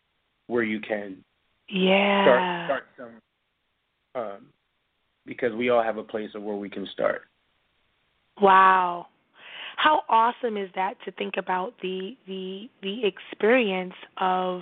[0.48, 1.24] where you can
[1.68, 2.24] Yeah.
[2.24, 4.48] start start some um
[5.26, 7.24] because we all have a place of where we can start.
[8.42, 9.08] Wow.
[9.78, 14.62] How awesome is that to think about the the the experience of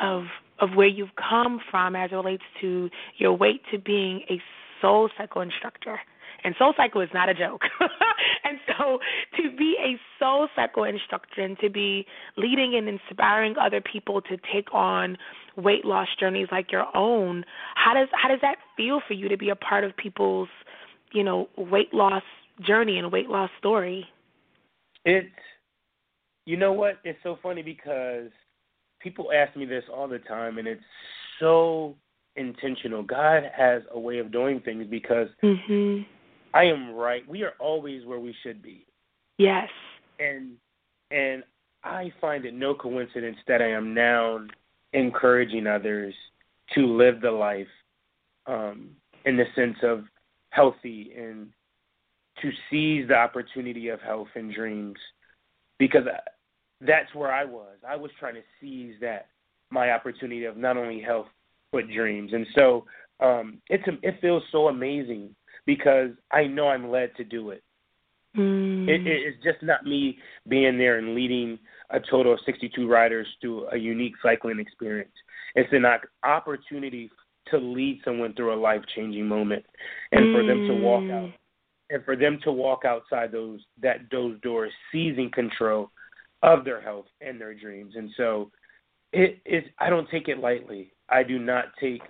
[0.00, 0.24] of
[0.60, 4.40] of where you've come from as it relates to your weight to being a
[4.80, 6.00] soul cycle instructor.
[6.44, 7.62] And soul cycle is not a joke.
[8.44, 8.98] and so
[9.36, 14.36] to be a soul cycle instructor and to be leading and inspiring other people to
[14.52, 15.16] take on
[15.56, 19.36] weight loss journeys like your own, how does how does that feel for you to
[19.36, 20.48] be a part of people's,
[21.12, 22.22] you know, weight loss
[22.64, 24.06] journey and weight loss story?
[25.04, 25.26] It
[26.46, 26.98] you know what?
[27.04, 28.30] It's so funny because
[29.00, 30.82] people ask me this all the time and it's
[31.40, 31.96] so
[32.38, 33.02] intentional.
[33.02, 36.06] God has a way of doing things because Mhm.
[36.54, 37.26] I am right.
[37.28, 38.86] We are always where we should be.
[39.38, 39.70] Yes.
[40.20, 40.56] and
[41.10, 41.44] and
[41.84, 44.44] I find it no coincidence that I am now
[44.92, 46.14] encouraging others
[46.74, 47.68] to live the life
[48.46, 50.04] um, in the sense of
[50.50, 51.52] healthy and
[52.42, 54.98] to seize the opportunity of health and dreams
[55.78, 56.04] because
[56.80, 57.76] that's where I was.
[57.86, 59.28] I was trying to seize that
[59.70, 61.28] my opportunity of not only health
[61.72, 62.84] but dreams, and so
[63.20, 65.34] um, it's it feels so amazing
[65.66, 67.62] because I know I'm led to do it.
[68.36, 68.88] Mm.
[68.88, 71.58] It, it, it's just not me being there and leading
[71.90, 75.12] a total of 62 riders through a unique cycling experience.
[75.54, 75.84] It's an
[76.22, 77.10] opportunity
[77.50, 79.64] to lead someone through a life changing moment,
[80.12, 81.10] and for them to walk Mm.
[81.12, 81.30] out,
[81.90, 85.90] and for them to walk outside those that those doors, seizing control
[86.42, 87.94] of their health and their dreams.
[87.96, 88.50] And so,
[89.12, 89.64] it is.
[89.78, 90.92] I don't take it lightly.
[91.10, 92.02] I do not take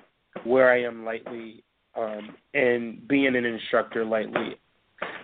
[0.45, 1.65] where I am lightly,
[1.97, 4.59] um, and being an instructor lightly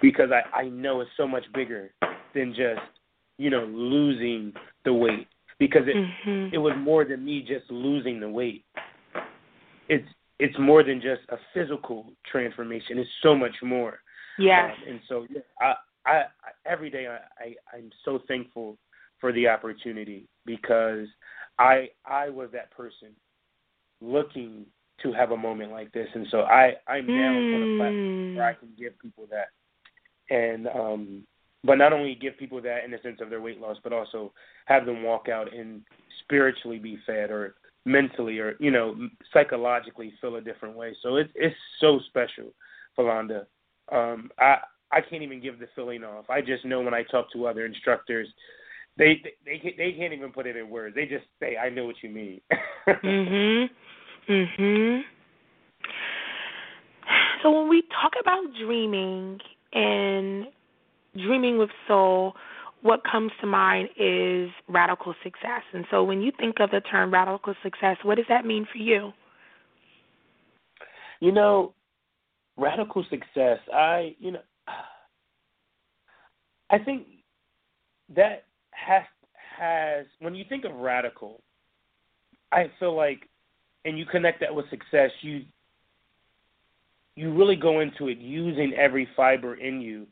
[0.01, 1.93] because I, I know it's so much bigger
[2.35, 2.81] than just,
[3.39, 4.53] you know, losing
[4.85, 5.29] the weight.
[5.59, 6.53] Because it Mhm.
[6.53, 8.65] it was more than me just losing the weight.
[9.89, 10.09] It's
[10.41, 12.99] it's more than just a physical transformation.
[12.99, 14.01] It's so much more.
[14.37, 14.77] Yes.
[14.77, 18.77] Um, and so yeah, I, I, I every day I, I I'm so thankful
[19.21, 21.07] for the opportunity because
[21.59, 23.15] I I was that person
[24.05, 24.67] looking
[25.03, 28.35] to have a moment like this, and so I I'm now on a platform Mm.
[28.37, 29.49] where I can give people that.
[30.35, 31.27] And um
[31.65, 34.33] but not only give people that in the sense of their weight loss, but also
[34.67, 35.83] have them walk out and
[36.23, 37.55] spiritually be fed or
[37.87, 38.97] mentally or you know
[39.33, 40.95] psychologically feel a different way.
[41.03, 42.53] So it's it's so special,
[42.99, 43.47] Philonda.
[43.91, 44.57] Um, I
[44.93, 46.31] I can't even give the feeling off.
[46.31, 48.29] I just know when I talk to other instructors,
[48.97, 50.95] they they they, can't even put it in words.
[50.95, 52.41] They just say, "I know what you mean."
[52.89, 53.69] mhm.
[54.29, 55.03] Mhm.
[57.43, 59.39] So when we talk about dreaming
[59.73, 60.47] and
[61.15, 62.35] dreaming with soul,
[62.83, 65.63] what comes to mind is radical success.
[65.73, 68.79] And so when you think of the term radical success, what does that mean for
[68.79, 69.13] you?
[71.21, 71.75] You know,
[72.57, 74.43] radical success, I, you know,
[76.71, 77.07] I think
[78.15, 78.45] that
[78.87, 79.03] has
[79.59, 81.43] has when you think of radical,
[82.53, 83.29] I feel like
[83.85, 85.43] and you connect that with success, you
[87.17, 90.07] you really go into it using every fiber in you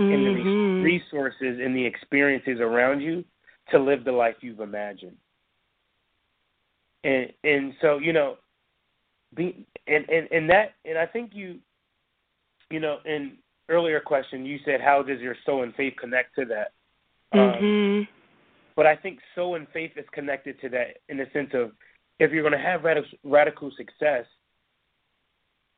[0.00, 0.12] mm-hmm.
[0.12, 0.82] and the mm-hmm.
[0.82, 3.24] resources and the experiences around you
[3.70, 5.16] to live the life you've imagined.
[7.04, 8.36] And and so you know,
[9.34, 11.58] be and and and that and I think you,
[12.70, 13.36] you know, in
[13.68, 16.72] earlier question you said how does your soul and faith connect to that?
[17.32, 17.98] Um, mm-hmm.
[18.00, 18.08] Um,
[18.78, 21.72] but I think soul and faith is connected to that in the sense of
[22.20, 24.24] if you're going to have radical, radical success,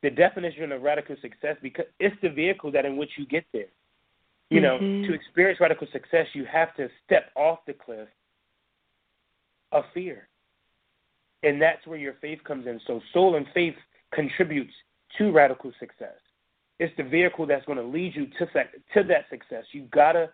[0.03, 3.71] the definition of radical success because it's the vehicle that in which you get there.
[4.51, 5.07] You know, mm-hmm.
[5.09, 8.07] to experience radical success, you have to step off the cliff
[9.71, 10.27] of fear.
[11.41, 12.79] And that's where your faith comes in.
[12.85, 13.75] So soul and faith
[14.13, 14.73] contributes
[15.17, 16.19] to radical success.
[16.77, 19.63] It's the vehicle that's going to lead you to to that success.
[19.71, 20.29] You gotta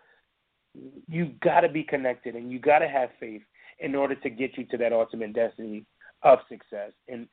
[0.74, 3.42] you gotta be connected and you gotta have faith
[3.80, 5.84] in order to get you to that ultimate destiny
[6.22, 6.92] of success.
[7.08, 7.28] And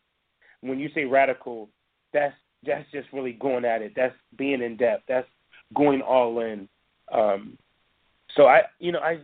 [0.61, 1.69] when you say radical,
[2.13, 3.93] that's that's just really going at it.
[3.95, 5.03] That's being in depth.
[5.07, 5.27] That's
[5.75, 6.67] going all in.
[7.11, 7.57] Um,
[8.35, 9.19] so I, you know, I,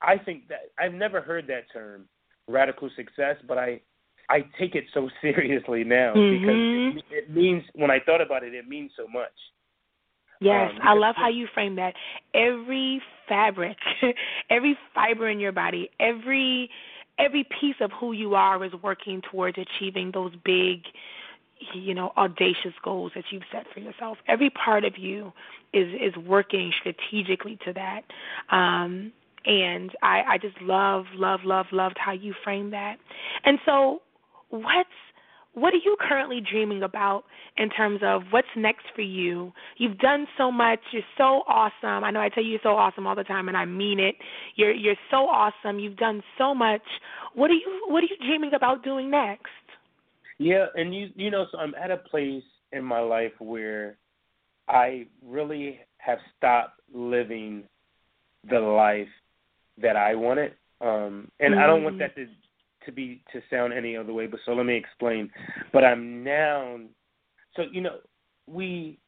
[0.00, 2.06] I think that I've never heard that term,
[2.48, 3.80] radical success, but I,
[4.28, 6.96] I take it so seriously now mm-hmm.
[6.96, 9.32] because it, it means when I thought about it, it means so much.
[10.42, 11.94] Yes, um, I love how you frame that.
[12.34, 13.76] Every fabric,
[14.50, 16.70] every fiber in your body, every
[17.18, 20.82] every piece of who you are is working towards achieving those big
[21.74, 24.18] you know audacious goals that you've set for yourself.
[24.28, 25.32] Every part of you
[25.72, 28.02] is is working strategically to that.
[28.54, 29.12] Um
[29.44, 32.96] and i i just love love love loved how you frame that.
[33.44, 34.02] And so
[34.50, 34.90] what's
[35.54, 37.24] what are you currently dreaming about
[37.58, 39.52] in terms of what's next for you?
[39.76, 40.78] You've done so much.
[40.92, 42.04] You're so awesome.
[42.04, 44.14] I know I tell you you're so awesome all the time, and I mean it.
[44.56, 45.78] You're you're so awesome.
[45.78, 46.82] You've done so much.
[47.34, 49.46] What are you What are you dreaming about doing next?
[50.38, 53.96] Yeah, and you you know, so I'm at a place in my life where
[54.68, 57.64] I really have stopped living
[58.48, 59.08] the life
[59.82, 60.52] that I wanted.
[60.80, 61.62] Um and mm.
[61.62, 61.98] I don't want mm.
[62.00, 62.26] that to
[62.86, 65.30] to be to sound any other way, but so let me explain.
[65.72, 66.78] But I'm now
[67.56, 67.98] so you know,
[68.46, 68.98] we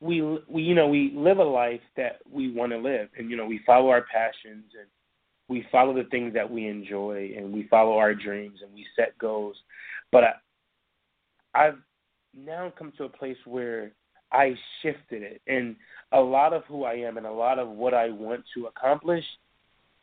[0.00, 3.36] we we you know, we live a life that we want to live and you
[3.36, 4.88] know, we follow our passions and
[5.48, 9.16] we follow the things that we enjoy and we follow our dreams and we set
[9.18, 9.56] goals.
[10.12, 10.32] But I,
[11.54, 11.78] I've
[12.36, 13.92] now come to a place where
[14.30, 15.74] I shifted it, and
[16.12, 19.24] a lot of who I am and a lot of what I want to accomplish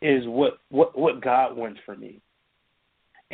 [0.01, 2.21] is what what what God wants for me.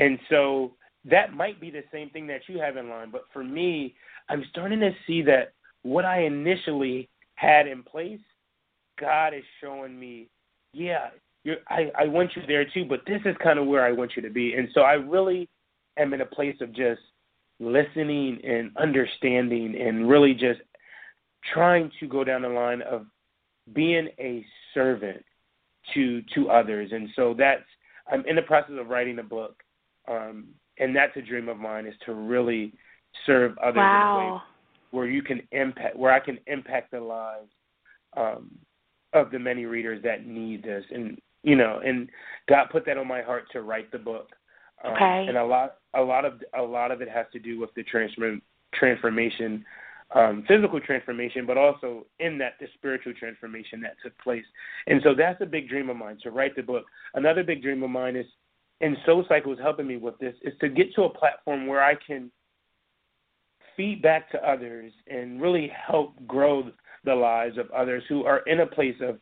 [0.01, 0.73] And so
[1.05, 3.93] that might be the same thing that you have in line, but for me,
[4.29, 8.19] I'm starting to see that what I initially had in place,
[8.99, 10.27] God is showing me,
[10.73, 11.09] yeah,
[11.69, 14.23] I I want you there too, but this is kind of where I want you
[14.23, 14.53] to be.
[14.53, 15.47] And so I really
[15.97, 17.01] am in a place of just
[17.59, 20.61] listening and understanding and really just
[21.53, 23.05] trying to go down the line of
[23.73, 25.23] being a servant
[25.93, 26.91] to to others.
[26.91, 27.63] And so that's
[28.11, 29.61] i'm in the process of writing a book
[30.07, 32.73] um and that's a dream of mine is to really
[33.25, 34.19] serve others wow.
[34.19, 34.41] in a way
[34.91, 37.49] where you can impact where i can impact the lives
[38.17, 38.49] um
[39.13, 42.09] of the many readers that need this and you know and
[42.47, 44.29] god put that on my heart to write the book
[44.83, 45.25] um, okay.
[45.27, 47.83] And a lot, a lot of, a lot of it has to do with the
[47.83, 48.41] transform,
[48.73, 49.63] transformation,
[50.15, 54.43] um, physical transformation, but also in that the spiritual transformation that took place.
[54.87, 56.85] And so that's a big dream of mine to write the book.
[57.13, 58.25] Another big dream of mine is,
[58.81, 61.83] and Soul Cycle is helping me with this, is to get to a platform where
[61.83, 62.31] I can
[63.77, 66.69] feed back to others and really help grow
[67.03, 69.19] the lives of others who are in a place of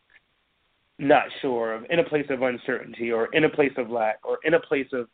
[0.98, 4.38] not sure, of in a place of uncertainty, or in a place of lack, or
[4.44, 5.08] in a place of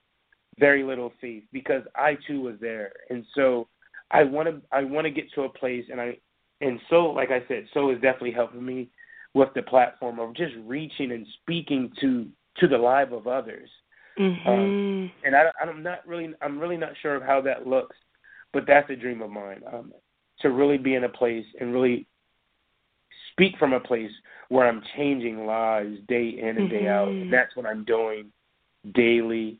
[0.57, 3.67] very little faith because I too was there, and so
[4.11, 6.17] I want to I want to get to a place, and I
[6.61, 8.89] and so like I said, so is definitely helping me
[9.33, 12.27] with the platform of just reaching and speaking to
[12.57, 13.69] to the life of others.
[14.17, 14.49] Mm-hmm.
[14.49, 17.95] Um, and I, I'm not really, I'm really not sure of how that looks,
[18.53, 19.61] but that's a dream of mine.
[19.71, 19.93] Um,
[20.41, 22.07] to really be in a place and really
[23.31, 24.11] speak from a place
[24.49, 27.23] where I'm changing lives day in and day out, Mhm.
[27.23, 28.31] and that's what I'm doing
[28.93, 29.59] daily,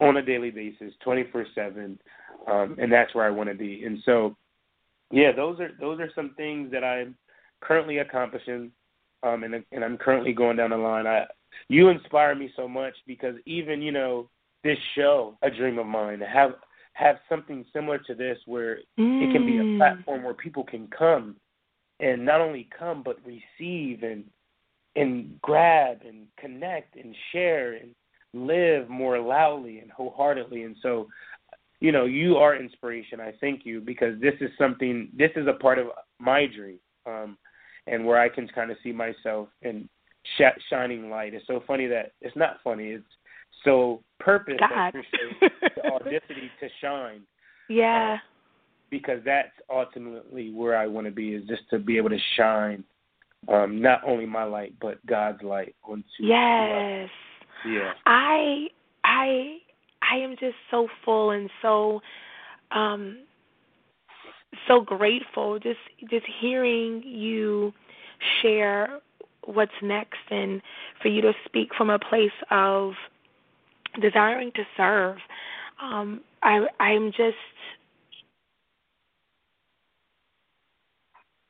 [0.00, 1.98] on a daily basis, 24/7,
[2.46, 3.84] um, and that's where I want to be.
[3.84, 4.36] And so,
[5.10, 7.16] yeah, those are those are some things that I'm
[7.60, 8.72] currently accomplishing,
[9.22, 11.06] um, and and I'm currently going down the line.
[11.06, 11.26] I
[11.68, 14.28] you inspire me so much because even you know
[14.64, 16.54] this show, a dream of mine, to have
[16.94, 19.76] have something similar to this where it can be a Mm.
[19.76, 21.36] platform where people can come
[22.00, 24.24] and not only come but receive and
[24.96, 27.94] and grab and connect and share and
[28.32, 31.06] live more loudly and wholeheartedly and so
[31.80, 35.52] you know you are inspiration i thank you because this is something this is a
[35.52, 35.88] part of
[36.18, 37.36] my dream um
[37.86, 39.88] and where i can kind of see myself and
[40.36, 43.04] sh- shining light it's so funny that it's not funny it's
[43.64, 44.94] so purpose God.
[45.74, 47.22] the audacity to shine
[47.68, 48.18] yeah.
[48.90, 52.84] because that's ultimately where I want to be is just to be able to shine
[53.48, 57.08] um not only my light but God's light onto Yes.
[57.66, 58.66] yeah I
[59.04, 59.58] I
[60.02, 62.00] I am just so full and so
[62.70, 63.18] um
[64.68, 67.72] so grateful just just hearing you
[68.40, 69.00] share
[69.46, 70.60] what's next and
[71.02, 72.92] for you to speak from a place of
[74.00, 75.16] desiring to serve.
[75.82, 77.36] Um I I'm just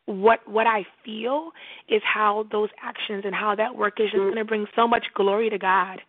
[0.06, 1.50] what what I feel
[1.88, 5.06] is how those actions and how that work is just going to bring so much
[5.14, 6.00] glory to God,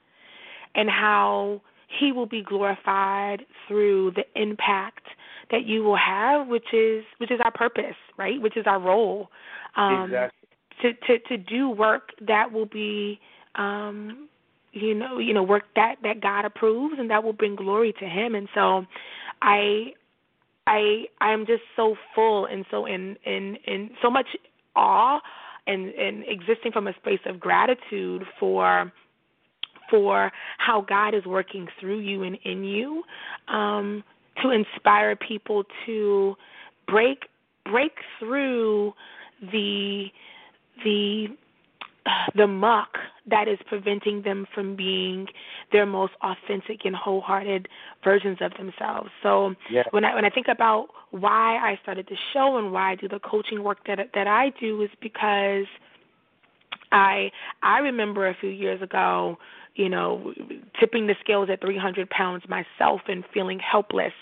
[0.75, 1.61] and how
[1.99, 5.05] He will be glorified through the impact
[5.49, 8.39] that you will have, which is which is our purpose, right?
[8.39, 9.29] Which is our role.
[9.75, 10.36] Um, exactly
[10.81, 13.19] to to to do work that will be
[13.55, 14.27] um
[14.71, 18.05] you know you know work that that God approves and that will bring glory to
[18.05, 18.35] him.
[18.35, 18.85] And so
[19.41, 19.93] I
[20.67, 24.27] I I am just so full and so in in in so much
[24.75, 25.19] awe
[25.65, 28.91] and and existing from a space of gratitude for
[29.89, 33.03] for how God is working through you and in you
[33.47, 34.03] um
[34.43, 36.35] to inspire people to
[36.87, 37.23] break
[37.65, 38.93] break through
[39.51, 40.05] the
[40.83, 41.27] the
[42.35, 45.27] the muck that is preventing them from being
[45.71, 47.67] their most authentic and wholehearted
[48.03, 49.09] versions of themselves.
[49.21, 49.83] So Yeah.
[49.91, 53.07] when I when I think about why I started the show and why I do
[53.07, 55.65] the coaching work that that I do is because
[56.91, 59.37] I I remember a few years ago,
[59.75, 60.33] you know,
[60.79, 64.13] tipping the scales at 300 pounds myself and feeling helpless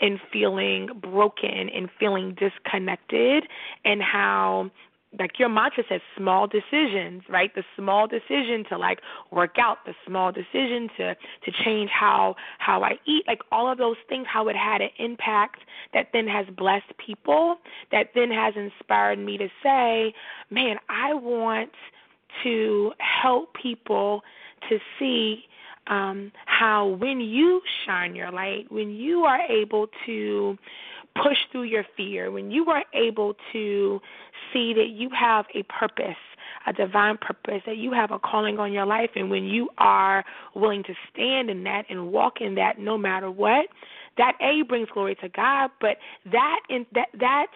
[0.00, 3.44] and feeling broken and feeling disconnected
[3.84, 4.70] and how
[5.18, 7.54] like your mantra says small decisions right?
[7.54, 9.00] The small decision to like
[9.30, 13.78] work out the small decision to to change how how i eat like all of
[13.78, 15.60] those things how it had an impact
[15.92, 17.56] that then has blessed people
[17.90, 20.14] that then has inspired me to say
[20.50, 21.70] man i want
[22.42, 24.22] to help people
[24.68, 25.44] to see
[25.88, 30.56] um, how when you shine your light, when you are able to
[31.14, 34.00] push through your fear, when you are able to
[34.52, 36.16] see that you have a purpose,
[36.66, 40.24] a divine purpose, that you have a calling on your life, and when you are
[40.54, 43.66] willing to stand in that and walk in that no matter what,
[44.18, 45.96] that A brings glory to God, but
[46.30, 47.46] that in that that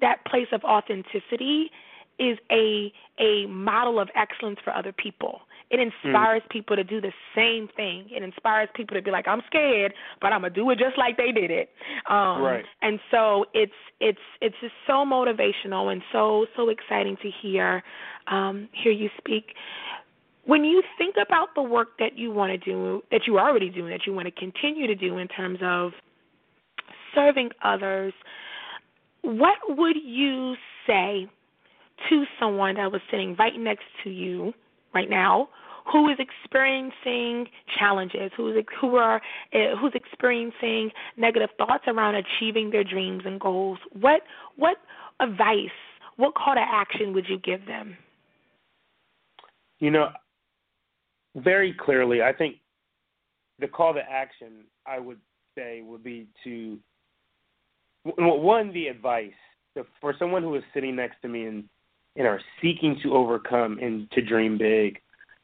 [0.00, 1.70] that place of authenticity
[2.18, 5.42] is a a model of excellence for other people.
[5.68, 8.06] It inspires people to do the same thing.
[8.10, 11.16] It inspires people to be like, I'm scared, but I'm gonna do it just like
[11.16, 11.70] they did it.
[12.08, 12.64] Um, Right.
[12.82, 17.82] And so it's it's it's just so motivational and so so exciting to hear
[18.28, 19.54] um, hear you speak.
[20.44, 23.68] When you think about the work that you want to do, that you are already
[23.68, 25.90] doing, that you want to continue to do in terms of
[27.12, 28.12] serving others,
[29.22, 30.54] what would you
[30.86, 31.26] say
[32.08, 34.52] to someone that was sitting right next to you
[34.96, 35.48] right now
[35.92, 37.46] who is experiencing
[37.78, 39.20] challenges, who is who are
[39.54, 43.78] uh, who's experiencing negative thoughts around achieving their dreams and goals?
[43.92, 44.22] What
[44.56, 44.78] what
[45.20, 45.76] advice,
[46.16, 47.96] what call to action would you give them?
[49.78, 50.08] You know,
[51.36, 52.56] very clearly, I think
[53.58, 55.20] the call to action I would
[55.56, 56.78] say would be to
[58.04, 59.32] one the advice
[60.00, 61.64] for someone who is sitting next to me and
[62.16, 65.00] and are seeking to overcome and to dream big.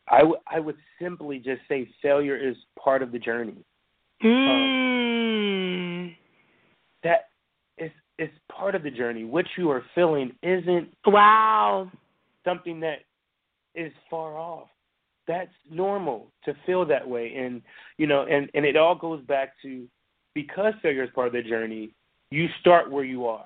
[0.08, 3.64] I, w- I would simply just say failure is part of the journey.
[4.24, 6.14] Mm.
[7.04, 7.28] That
[7.78, 9.24] is is part of the journey.
[9.24, 11.90] What you are feeling isn't Wow.
[12.44, 13.00] something that
[13.74, 14.68] is far off.
[15.26, 17.62] That's normal to feel that way, and
[17.96, 19.86] you know, and and it all goes back to
[20.34, 21.90] because failure is part of the journey.
[22.30, 23.44] You start where you are.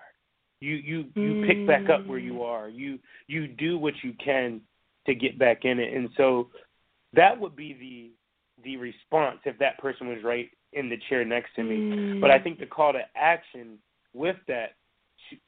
[0.61, 1.47] You you you mm.
[1.47, 2.45] pick back up where you mm.
[2.45, 2.69] are.
[2.69, 4.61] You you do what you can
[5.07, 6.49] to get back in it, and so
[7.13, 8.11] that would be the
[8.65, 11.77] the response if that person was right in the chair next to me.
[11.77, 12.21] Mm.
[12.21, 13.79] But I think the call to action
[14.15, 14.75] with that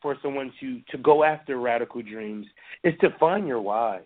[0.02, 2.46] for someone to to go after radical dreams
[2.84, 4.00] is to find your why.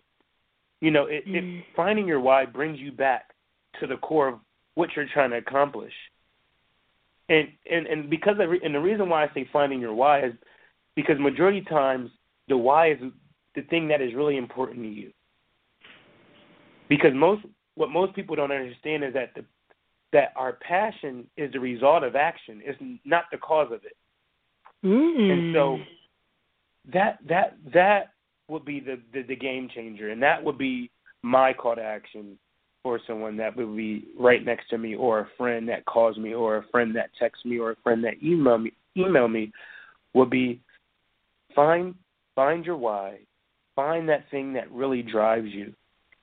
[0.81, 1.61] You know, it, mm.
[1.61, 3.31] if finding your why brings you back
[3.81, 4.35] to the core of
[4.75, 5.93] what you're trying to accomplish.
[7.29, 10.25] And and and because I re- and the reason why I say finding your why
[10.25, 10.33] is
[10.97, 12.11] because majority of times
[12.49, 12.99] the why is
[13.55, 15.13] the thing that is really important to you.
[16.89, 19.45] Because most what most people don't understand is that the
[20.13, 23.97] that our passion is the result of action, it's not the cause of it.
[24.85, 25.33] Mm.
[25.33, 25.79] And so
[26.93, 28.13] that that that
[28.49, 30.91] would be the, the the game changer, and that would be
[31.23, 32.39] my call to action
[32.83, 36.35] for someone that would be right next to me, or a friend that calls me,
[36.35, 39.51] or a friend that texts me, or a friend that email me email me,
[40.15, 40.61] would be
[41.55, 41.95] find
[42.35, 43.19] find your why,
[43.77, 45.73] find that thing that really drives you,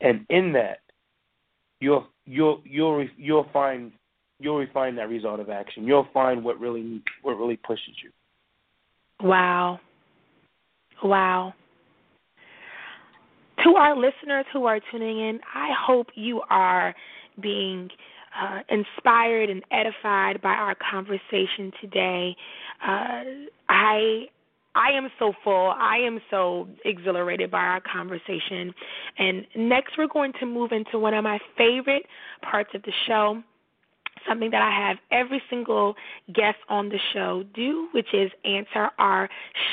[0.01, 0.79] and in that,
[1.79, 3.91] you'll you'll you'll you'll find
[4.39, 5.85] you'll refine that result of action.
[5.85, 8.11] You'll find what really what really pushes you.
[9.21, 9.79] Wow.
[11.03, 11.53] Wow.
[13.63, 16.95] To our listeners who are tuning in, I hope you are
[17.41, 17.89] being
[18.41, 22.35] uh, inspired and edified by our conversation today.
[22.81, 23.23] Uh,
[23.67, 24.25] I
[24.75, 25.73] I am so full.
[25.75, 28.73] I am so exhilarated by our conversation.
[29.17, 32.05] And next, we're going to move into one of my favorite
[32.41, 33.41] parts of the show,
[34.27, 35.95] something that I have every single
[36.33, 39.27] guest on the show do, which is answer our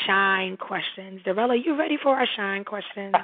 [0.06, 1.20] shine questions.
[1.24, 3.14] Durrell, you ready for our shine questions?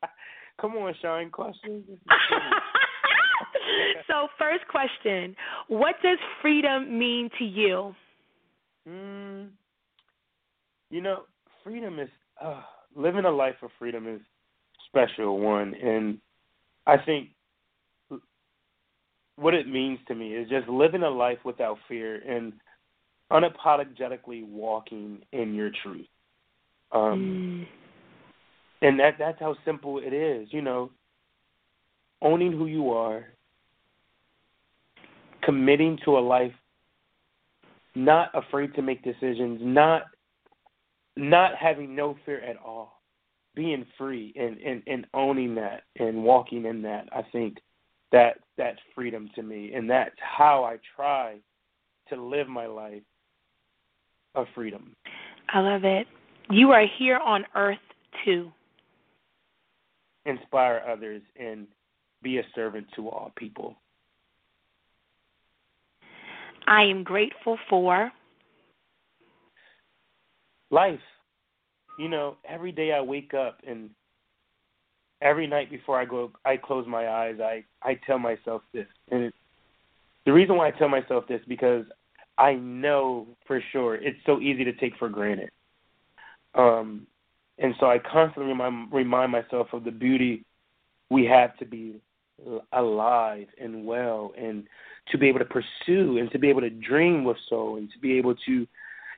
[0.60, 1.84] Come on, shine questions.
[4.06, 5.34] so, first question
[5.68, 7.94] What does freedom mean to you?
[8.88, 9.48] Mm,
[10.92, 11.22] you know,
[11.64, 12.60] freedom is uh,
[12.94, 14.20] living a life of freedom is
[14.86, 16.18] special one, and
[16.86, 17.30] I think
[19.36, 22.52] what it means to me is just living a life without fear and
[23.32, 26.06] unapologetically walking in your truth.
[26.92, 28.86] Um, mm.
[28.86, 30.90] And that that's how simple it is, you know.
[32.20, 33.24] Owning who you are,
[35.42, 36.52] committing to a life,
[37.94, 40.02] not afraid to make decisions, not
[41.16, 43.02] not having no fear at all,
[43.54, 47.58] being free and, and, and owning that and walking in that, I think
[48.12, 49.72] that that's freedom to me.
[49.74, 51.36] And that's how I try
[52.08, 53.02] to live my life
[54.34, 54.94] of freedom.
[55.48, 56.06] I love it.
[56.50, 57.78] You are here on earth
[58.24, 58.50] to
[60.24, 61.66] inspire others and
[62.22, 63.76] be a servant to all people.
[66.66, 68.12] I am grateful for
[70.72, 70.98] life.
[71.98, 73.90] You know, every day I wake up and
[75.20, 78.86] every night before I go I close my eyes, I I tell myself this.
[79.10, 79.34] And it,
[80.24, 81.84] the reason why I tell myself this because
[82.38, 85.50] I know for sure it's so easy to take for granted.
[86.54, 87.06] Um
[87.58, 90.44] and so I constantly remind remind myself of the beauty
[91.10, 92.00] we have to be
[92.72, 94.64] alive and well and
[95.10, 97.98] to be able to pursue and to be able to dream with soul and to
[97.98, 98.66] be able to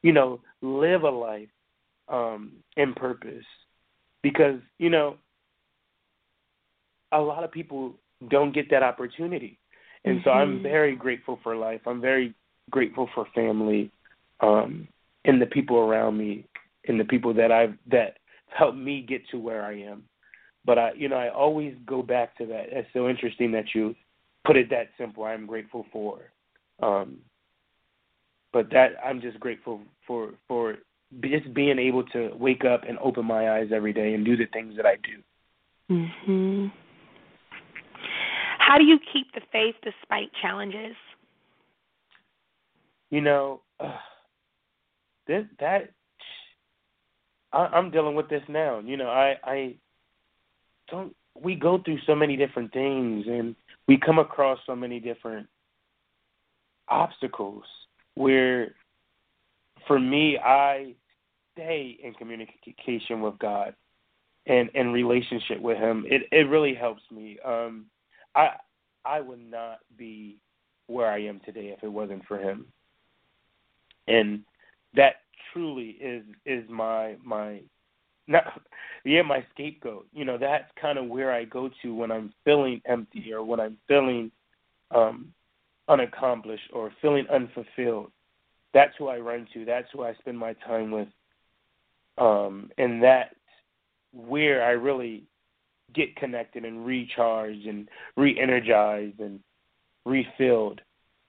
[0.05, 1.49] you know, live a life
[2.09, 3.45] um, in purpose.
[4.23, 5.17] Because, you know,
[7.13, 7.95] a lot of people
[8.31, 9.59] don't get that opportunity.
[10.05, 10.29] And mm-hmm.
[10.29, 10.63] so I'm mm-hmm.
[10.63, 11.81] very grateful for life.
[11.87, 12.35] I'm very
[12.71, 13.91] grateful for family,
[14.41, 14.89] um,
[15.25, 16.47] and the people around me
[16.87, 20.05] and the people that I've that helped me get to where I am.
[20.65, 22.67] But I you know, I always go back to that.
[22.71, 23.95] It's so interesting that you
[24.47, 25.25] put it that simple.
[25.25, 26.31] I'm grateful for.
[26.83, 27.19] Um,
[28.55, 30.77] but that I'm just grateful for for
[31.21, 34.47] just being able to wake up and open my eyes every day and do the
[34.47, 35.95] things that I do.
[35.95, 36.73] Mhm.
[38.59, 40.97] How do you keep the faith despite challenges?
[43.11, 43.99] You know, uh,
[45.27, 45.91] this that
[47.53, 48.79] I, I'm dealing with this now.
[48.79, 49.77] You know, I I
[50.89, 51.15] don't.
[51.35, 53.57] We go through so many different things, and
[53.89, 55.49] we come across so many different
[56.89, 57.65] obstacles
[58.15, 58.75] where
[59.87, 60.95] for me I
[61.53, 63.75] stay in communication with God
[64.47, 66.05] and in relationship with him.
[66.09, 67.39] It it really helps me.
[67.45, 67.87] Um
[68.35, 68.51] I
[69.05, 70.39] I would not be
[70.87, 72.67] where I am today if it wasn't for him.
[74.09, 74.43] And
[74.95, 75.17] that
[75.53, 77.61] truly is is my my
[78.27, 78.61] not
[79.05, 80.07] yeah my scapegoat.
[80.13, 83.61] You know that's kind of where I go to when I'm feeling empty or when
[83.61, 84.31] I'm feeling
[84.91, 85.33] um,
[85.89, 88.11] unaccomplished or feeling unfulfilled.
[88.73, 89.65] That's who I run to.
[89.65, 91.09] That's who I spend my time with.
[92.19, 93.35] Um, and that's
[94.13, 95.25] where I really
[95.95, 99.41] get connected and recharged and re-energized and
[100.05, 100.81] refilled.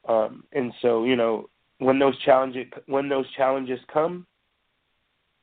[0.08, 1.50] Um, and so, you know,
[1.80, 4.26] when those challenges when those challenges come,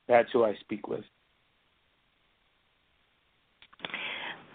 [0.09, 1.05] that's who I speak with.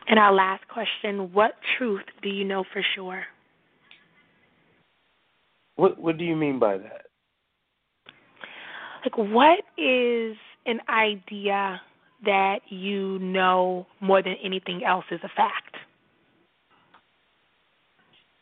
[0.07, 3.25] And our last question: What truth do you know for sure?
[5.77, 7.05] What What do you mean by that?
[9.03, 11.79] Like, what is an idea
[12.25, 15.75] that you know more than anything else is a fact?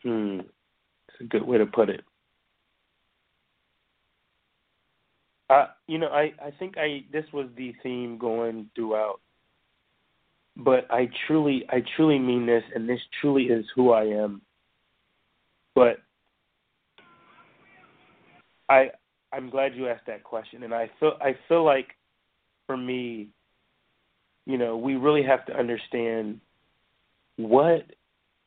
[0.02, 0.40] Hmm,
[1.08, 2.02] it's a good way to put it.
[5.48, 9.20] Uh, you know, I I think I this was the theme going throughout.
[10.56, 14.40] But I truly I truly mean this and this truly is who I am.
[15.74, 15.98] But
[18.68, 18.90] I
[19.32, 21.88] I'm glad you asked that question and I feel I feel like
[22.66, 23.28] for me
[24.46, 26.40] you know, we really have to understand
[27.36, 27.84] what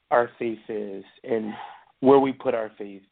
[0.09, 1.53] our faith is and
[1.99, 3.03] where we put our faith.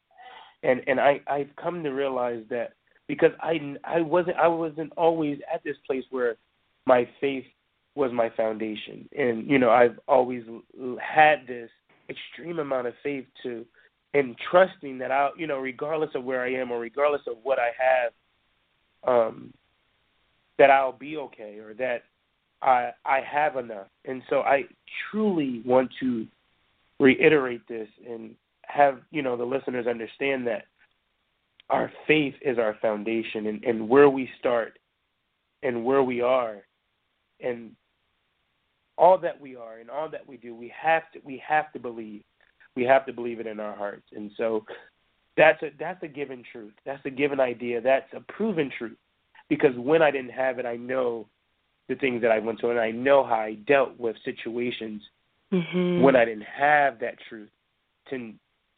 [0.64, 2.72] And and I I've come to realize that
[3.06, 6.36] because I I wasn't I wasn't always at this place where
[6.86, 7.44] my faith
[7.94, 9.08] was my foundation.
[9.16, 10.42] And you know, I've always
[11.00, 11.70] had this
[12.08, 13.64] extreme amount of faith to
[14.14, 17.58] and trusting that I, you know, regardless of where I am or regardless of what
[17.58, 18.12] I have,
[19.06, 19.52] um,
[20.58, 22.04] that I'll be okay or that
[22.62, 23.88] I I have enough.
[24.04, 24.62] And so I
[25.10, 26.26] truly want to
[26.98, 30.64] reiterate this and have you know the listeners understand that
[31.70, 34.78] our faith is our foundation and, and where we start
[35.62, 36.56] and where we are
[37.40, 37.72] and
[38.96, 41.78] all that we are and all that we do we have to we have to
[41.78, 42.22] believe
[42.78, 44.06] we have to believe it in our hearts.
[44.12, 44.64] And so
[45.36, 46.72] that's a that's a given truth.
[46.86, 47.80] That's a given idea.
[47.80, 48.96] That's a proven truth.
[49.48, 51.26] Because when i didn't have it i know
[51.88, 55.00] the things that i went through and i know how i dealt with situations
[55.50, 56.02] mm-hmm.
[56.02, 57.48] when i didn't have that truth
[58.10, 58.34] to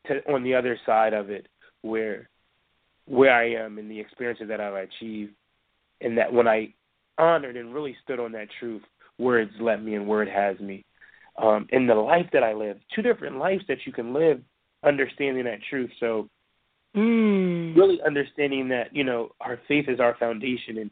[0.07, 1.48] to on the other side of it
[1.82, 2.28] where
[3.11, 5.32] where I am and the experiences that I've achieved,
[6.01, 6.72] and that when I
[7.18, 8.82] honored and really stood on that truth,
[9.16, 10.84] where it's led me and where it has me,
[11.41, 14.41] um, in the life that I live, two different lives that you can live,
[14.84, 15.91] understanding that truth.
[15.99, 16.28] So,
[16.97, 17.76] mm.
[17.76, 20.91] really understanding that you know our faith is our foundation and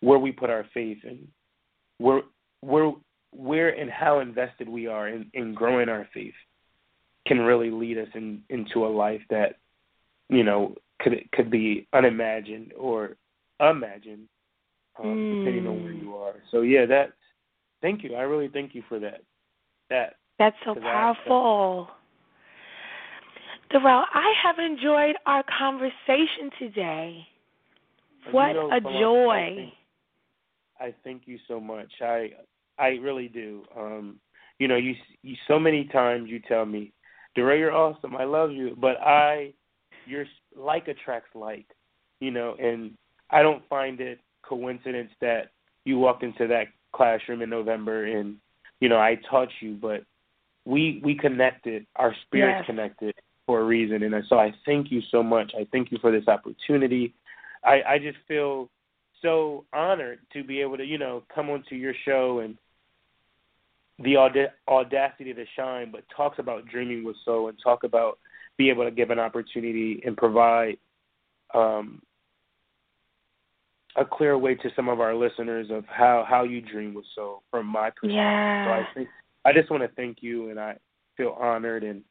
[0.00, 1.28] where we put our faith and
[1.98, 2.22] where
[2.60, 2.92] where
[3.32, 6.34] where and how invested we are in, in growing our faith
[7.26, 9.56] can really lead us in, into a life that
[10.28, 13.16] you know could could be unimagined or
[13.60, 14.28] imagined,
[14.98, 15.44] um, mm.
[15.44, 16.36] depending on where you are.
[16.50, 17.12] So yeah, that.
[17.82, 18.14] Thank you.
[18.14, 19.22] I really thank you for that.
[19.90, 20.14] That.
[20.38, 21.88] That's so powerful.
[23.70, 27.26] Durrell, I have enjoyed our conversation today.
[28.30, 29.30] What you know, a joy.
[29.30, 29.74] I thank,
[30.80, 31.90] I thank you so much.
[32.00, 32.30] I
[32.78, 33.64] I really do.
[33.76, 34.18] Um,
[34.58, 36.92] you know, you, you so many times you tell me,
[37.34, 38.16] Durrell, you're awesome.
[38.16, 39.52] I love you, but I
[40.06, 40.24] your
[40.56, 41.66] like attracts like,
[42.20, 42.92] you know, and
[43.30, 45.50] I don't find it coincidence that
[45.84, 48.36] you walked into that classroom in November and
[48.80, 50.04] you know I taught you, but
[50.64, 52.66] we we connected, our spirits yes.
[52.66, 53.14] connected
[53.46, 55.52] for a reason, and so I thank you so much.
[55.58, 57.14] I thank you for this opportunity.
[57.64, 58.68] I I just feel
[59.22, 62.56] so honored to be able to you know come onto your show and
[64.02, 64.16] the
[64.68, 68.18] audacity to shine, but talks about dreaming with soul and talk about
[68.56, 70.76] be able to give an opportunity and provide
[71.54, 72.00] um,
[73.96, 77.42] a clear way to some of our listeners of how how you dream with soul
[77.50, 78.16] from my perspective.
[78.16, 78.66] Yeah.
[78.66, 79.08] So I think
[79.44, 80.76] I just want to thank you, and I
[81.16, 82.02] feel honored, and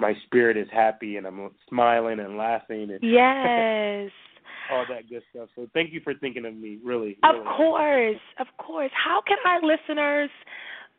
[0.00, 4.10] my spirit is happy, and I'm smiling and laughing, and yes.
[4.70, 5.48] all that good stuff.
[5.56, 7.18] So thank you for thinking of me, really.
[7.24, 7.56] Of really.
[7.56, 8.90] course, of course.
[8.92, 10.30] How can our listeners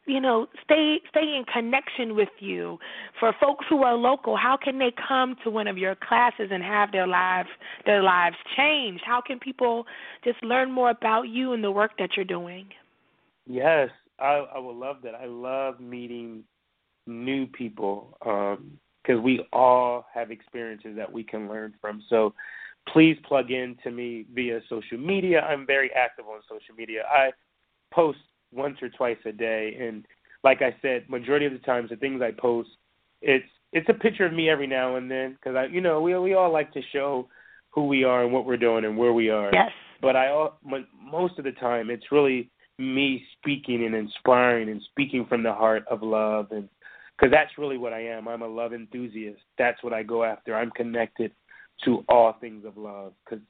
[0.10, 2.80] you know, stay stay in connection with you.
[3.20, 6.64] For folks who are local, how can they come to one of your classes and
[6.64, 7.50] have their lives
[7.86, 9.04] their lives changed?
[9.06, 9.86] How can people
[10.24, 12.66] just learn more about you and the work that you're doing?
[13.46, 13.90] Yes,
[14.20, 15.14] I, I would love that.
[15.14, 16.44] I love meeting
[17.06, 22.02] new people because um, we all have experiences that we can learn from.
[22.10, 22.34] So
[22.92, 25.42] please plug in to me via social media.
[25.42, 27.04] I'm very active on social media.
[27.08, 27.30] I
[27.94, 28.18] post
[28.52, 29.78] once or twice a day.
[29.80, 30.06] And
[30.44, 32.70] like I said, majority of the times the things I post,
[33.22, 36.18] it's it's a picture of me every now and then because I, you know, we
[36.18, 37.28] we all like to show
[37.70, 39.52] who we are and what we're doing and where we are.
[39.54, 39.72] Yes.
[40.02, 40.48] But I,
[41.04, 45.84] most of the time, it's really me speaking and inspiring and speaking from the heart
[45.90, 46.70] of love and
[47.18, 48.30] because that's really what I am.
[48.30, 49.42] I'm a love enthusiast.
[49.58, 50.56] That's what I go after.
[50.56, 51.34] I'm connected
[51.84, 53.44] to all things of love because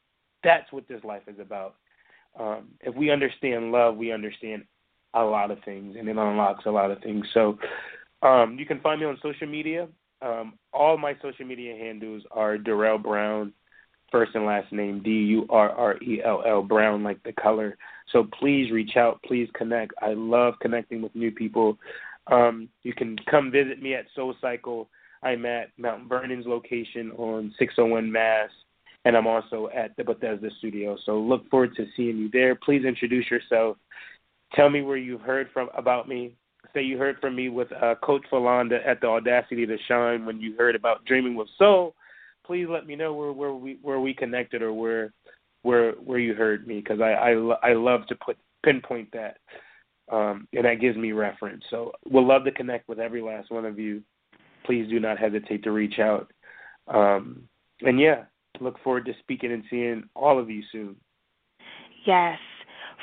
[0.43, 1.75] that's what this life is about.
[2.39, 4.63] Um, if we understand love, we understand
[5.13, 7.25] a lot of things, and it unlocks a lot of things.
[7.33, 7.57] So
[8.21, 9.87] um, you can find me on social media.
[10.21, 13.53] Um, all my social media handles are Durrell Brown
[14.11, 17.77] first and last name D U R R E L L Brown, like the color.
[18.11, 19.93] So please reach out, please connect.
[20.01, 21.77] I love connecting with new people.
[22.27, 24.89] Um, you can come visit me at Soul Cycle.
[25.23, 28.49] I'm at Mount Vernon's location on 601 Mass,
[29.05, 30.97] and I'm also at the Bethesda studio.
[31.05, 32.55] So look forward to seeing you there.
[32.55, 33.77] Please introduce yourself.
[34.53, 36.35] Tell me where you heard from about me.
[36.73, 40.39] Say you heard from me with uh, Coach Philonda at the Audacity to Shine when
[40.39, 41.95] you heard about Dreaming with Soul
[42.49, 45.13] please let me know where where we where we connected or where
[45.61, 49.37] where where you heard me because I I lo- I love to put pinpoint that
[50.11, 51.63] um, and that gives me reference.
[51.69, 54.01] So we'll love to connect with every last one of you.
[54.65, 56.31] Please do not hesitate to reach out.
[56.87, 57.43] Um,
[57.81, 58.23] and yeah,
[58.59, 60.95] look forward to speaking and seeing all of you soon.
[62.07, 62.39] Yes.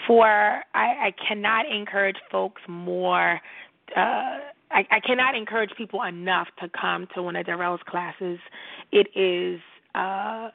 [0.07, 3.41] For I, I cannot encourage folks more
[3.97, 4.39] uh,
[4.71, 8.39] I, I cannot encourage people enough to come to one of Durrell's classes.
[8.93, 9.61] It is
[9.95, 10.51] uh,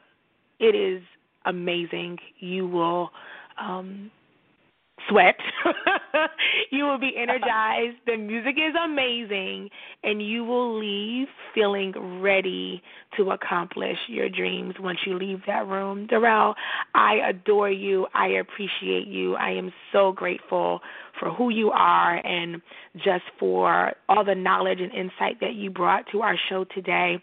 [0.59, 1.01] it is
[1.45, 2.17] amazing.
[2.39, 3.09] You will
[3.59, 4.11] um,
[5.09, 5.35] sweat.
[6.71, 7.97] you will be energized.
[8.05, 9.69] The music is amazing,
[10.03, 12.81] and you will leave feeling ready
[13.17, 16.07] to accomplish your dreams once you leave that room.
[16.07, 16.55] Durrell,
[16.95, 18.07] I adore you.
[18.13, 19.35] I appreciate you.
[19.35, 20.79] I am so grateful
[21.19, 22.61] for who you are and
[22.95, 27.21] just for all the knowledge and insight that you brought to our show today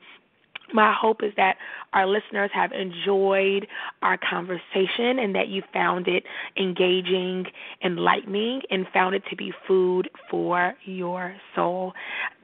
[0.73, 1.57] my hope is that
[1.93, 3.67] our listeners have enjoyed
[4.03, 6.25] our conversation and that you found it
[6.57, 7.45] engaging,
[7.85, 11.93] enlightening, and found it to be food for your soul.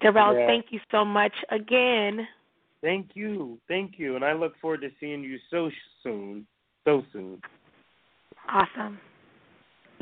[0.01, 0.47] Durrell, yeah.
[0.47, 2.27] thank you so much again.
[2.83, 3.59] Thank you.
[3.67, 4.17] Thank you.
[4.17, 5.71] And I look forward to seeing you so
[6.03, 6.47] soon.
[6.85, 7.41] So soon.
[8.49, 8.99] Awesome.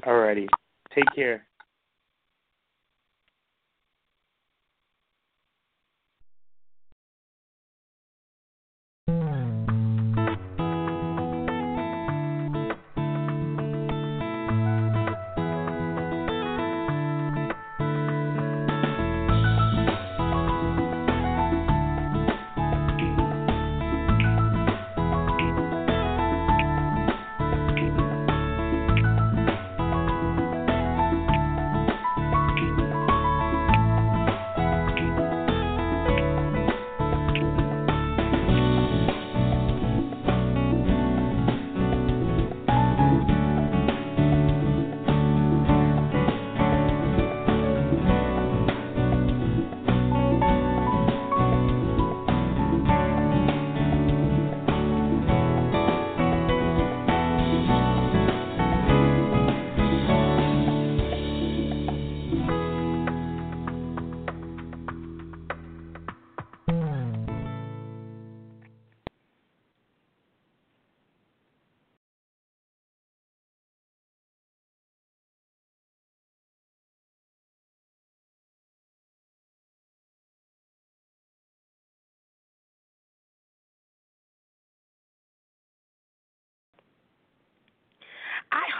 [0.04, 0.48] Alrighty.
[0.92, 1.46] Take care.
[9.20, 9.41] I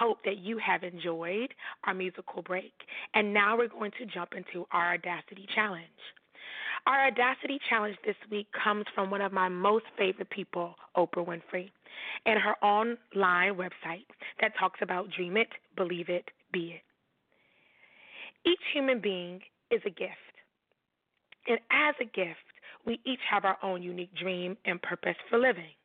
[0.03, 2.72] hope that you have enjoyed our musical break.
[3.14, 5.84] And now we're going to jump into our Audacity Challenge.
[6.86, 11.70] Our Audacity Challenge this week comes from one of my most favorite people, Oprah Winfrey,
[12.26, 14.07] and her online website
[14.40, 16.82] that talks about dream it, believe it, be it.
[18.44, 19.40] Each human being
[19.70, 20.16] is a gift.
[21.46, 22.40] And as a gift,
[22.84, 25.76] we each have our own unique dream and purpose for living.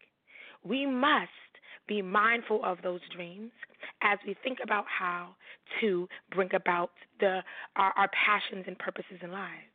[0.64, 1.30] We must
[1.88, 3.52] be mindful of those dreams
[4.02, 5.30] as we think about how
[5.82, 7.42] to bring about the
[7.76, 9.72] our, our passions and purposes in lives.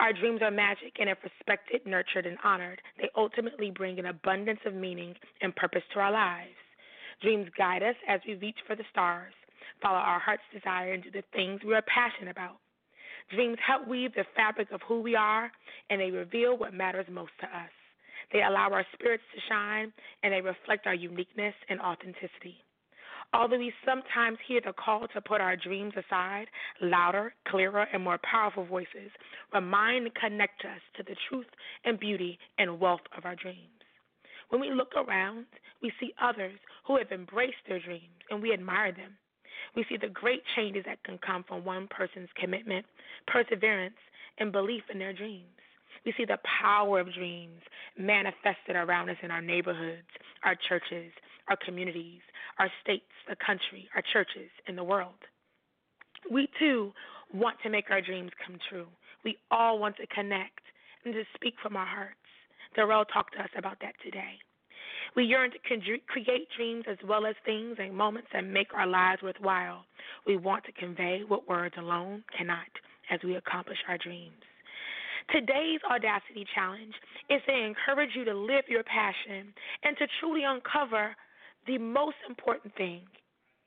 [0.00, 4.58] Our dreams are magic, and if respected, nurtured, and honored, they ultimately bring an abundance
[4.66, 6.50] of meaning and purpose to our lives.
[7.22, 9.32] Dreams guide us as we reach for the stars,
[9.80, 12.56] follow our heart's desire, and do the things we are passionate about.
[13.30, 15.50] Dreams help weave the fabric of who we are,
[15.90, 17.70] and they reveal what matters most to us.
[18.34, 19.92] They allow our spirits to shine,
[20.24, 22.56] and they reflect our uniqueness and authenticity.
[23.32, 26.46] Although we sometimes hear the call to put our dreams aside,
[26.82, 29.10] louder, clearer, and more powerful voices
[29.52, 31.46] remind and connect us to the truth
[31.84, 33.70] and beauty and wealth of our dreams.
[34.48, 35.46] When we look around,
[35.80, 36.58] we see others
[36.88, 39.16] who have embraced their dreams, and we admire them.
[39.76, 42.84] We see the great changes that can come from one person's commitment,
[43.28, 43.96] perseverance,
[44.38, 45.53] and belief in their dreams.
[46.04, 47.60] We see the power of dreams
[47.98, 50.08] manifested around us in our neighborhoods,
[50.44, 51.12] our churches,
[51.48, 52.20] our communities,
[52.58, 55.14] our states, the country, our churches, and the world.
[56.30, 56.92] We too
[57.32, 58.86] want to make our dreams come true.
[59.24, 60.60] We all want to connect
[61.04, 62.16] and to speak from our hearts.
[62.74, 64.38] Durrell talked to us about that today.
[65.16, 69.22] We yearn to create dreams as well as things and moments that make our lives
[69.22, 69.84] worthwhile.
[70.26, 72.66] We want to convey what words alone cannot
[73.10, 74.42] as we accomplish our dreams.
[75.30, 76.94] Today's Audacity Challenge
[77.30, 79.52] is to encourage you to live your passion
[79.82, 81.16] and to truly uncover
[81.66, 83.02] the most important thing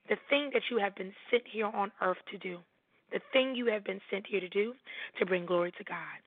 [0.09, 2.59] the thing that you have been sent here on earth to do,
[3.11, 4.73] the thing you have been sent here to do
[5.19, 6.17] to bring glory to God.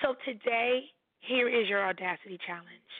[0.00, 0.84] So today,
[1.20, 2.92] here is your Audacity Challenge.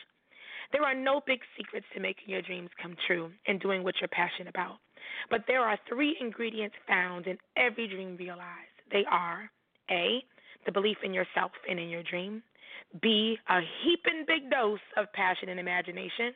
[0.71, 4.07] There are no big secrets to making your dreams come true and doing what you're
[4.09, 4.77] passionate about.
[5.29, 8.75] But there are three ingredients found in every dream realized.
[8.91, 9.49] They are
[9.91, 10.23] A,
[10.65, 12.43] the belief in yourself and in your dream,
[13.01, 16.33] B, a heaping big dose of passion and imagination,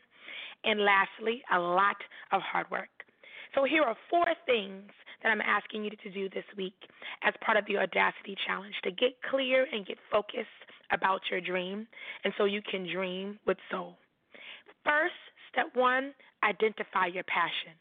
[0.63, 1.97] and lastly, a lot
[2.32, 2.89] of hard work.
[3.55, 4.91] So here are four things
[5.23, 6.75] that I'm asking you to do this week
[7.23, 10.47] as part of the Audacity Challenge to get clear and get focused
[10.91, 11.88] about your dream
[12.23, 13.97] and so you can dream with soul.
[14.84, 15.15] First,
[15.51, 16.13] step one,
[16.43, 17.73] identify your passion.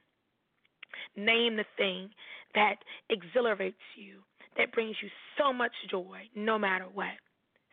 [1.16, 2.10] Name the thing
[2.54, 2.76] that
[3.10, 4.20] exhilarates you,
[4.58, 7.14] that brings you so much joy, no matter what.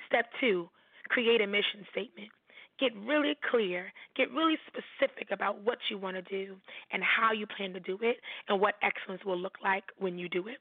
[0.08, 0.70] Step two,
[1.10, 2.30] create a mission statement.
[2.80, 6.56] Get really clear, get really specific about what you want to do
[6.92, 8.18] and how you plan to do it
[8.50, 10.58] and what excellence will look like when you do it.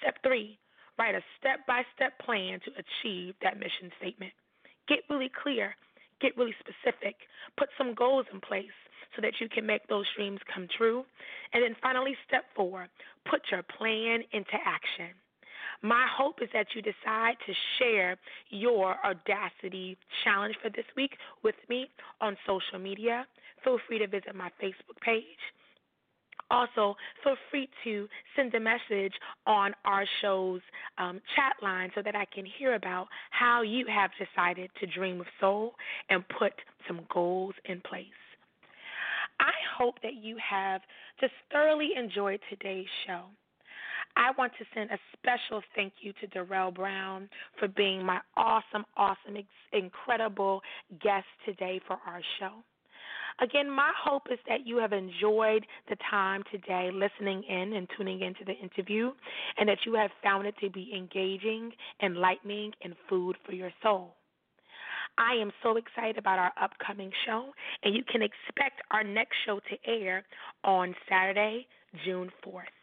[0.00, 0.58] Step three,
[0.98, 4.32] write a step by step plan to achieve that mission statement.
[4.88, 5.74] Get really clear
[6.22, 7.16] Get really specific.
[7.58, 8.78] Put some goals in place
[9.14, 11.04] so that you can make those dreams come true.
[11.52, 12.86] And then finally, step four
[13.28, 15.10] put your plan into action.
[15.82, 18.16] My hope is that you decide to share
[18.50, 21.88] your audacity challenge for this week with me
[22.20, 23.26] on social media.
[23.64, 25.24] Feel free to visit my Facebook page
[26.52, 28.06] also, feel free to
[28.36, 29.14] send a message
[29.46, 30.60] on our show's
[30.98, 35.20] um, chat line so that I can hear about how you have decided to dream
[35.22, 35.72] of soul
[36.10, 36.52] and put
[36.86, 38.06] some goals in place.
[39.40, 40.82] I hope that you have
[41.20, 43.22] just thoroughly enjoyed today's show.
[44.16, 48.84] I want to send a special thank you to Durrell Brown for being my awesome,
[48.96, 49.36] awesome,
[49.72, 50.60] incredible
[51.02, 52.52] guest today for our show.
[53.40, 58.20] Again, my hope is that you have enjoyed the time today listening in and tuning
[58.20, 59.10] into the interview,
[59.56, 64.14] and that you have found it to be engaging, enlightening, and food for your soul.
[65.18, 67.52] I am so excited about our upcoming show,
[67.82, 70.24] and you can expect our next show to air
[70.64, 71.66] on Saturday,
[72.04, 72.81] June 4th.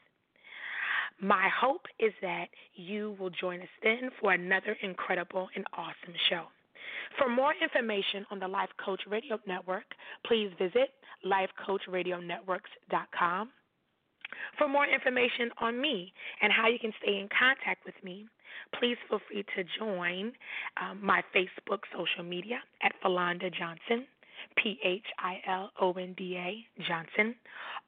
[1.22, 2.45] My hope is that
[2.76, 6.45] you will join us then for another incredible and awesome show.
[7.17, 9.84] For more information on the Life Coach Radio Network,
[10.26, 10.91] please visit
[11.26, 13.49] lifecoachradionetworks.com.
[14.57, 18.26] For more information on me and how you can stay in contact with me,
[18.80, 20.32] please feel free to join
[20.82, 24.07] um, my Facebook social media at Philonda Johnson.
[24.57, 27.35] P H I L O N D A Johnson.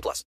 [0.00, 0.24] 18 plus.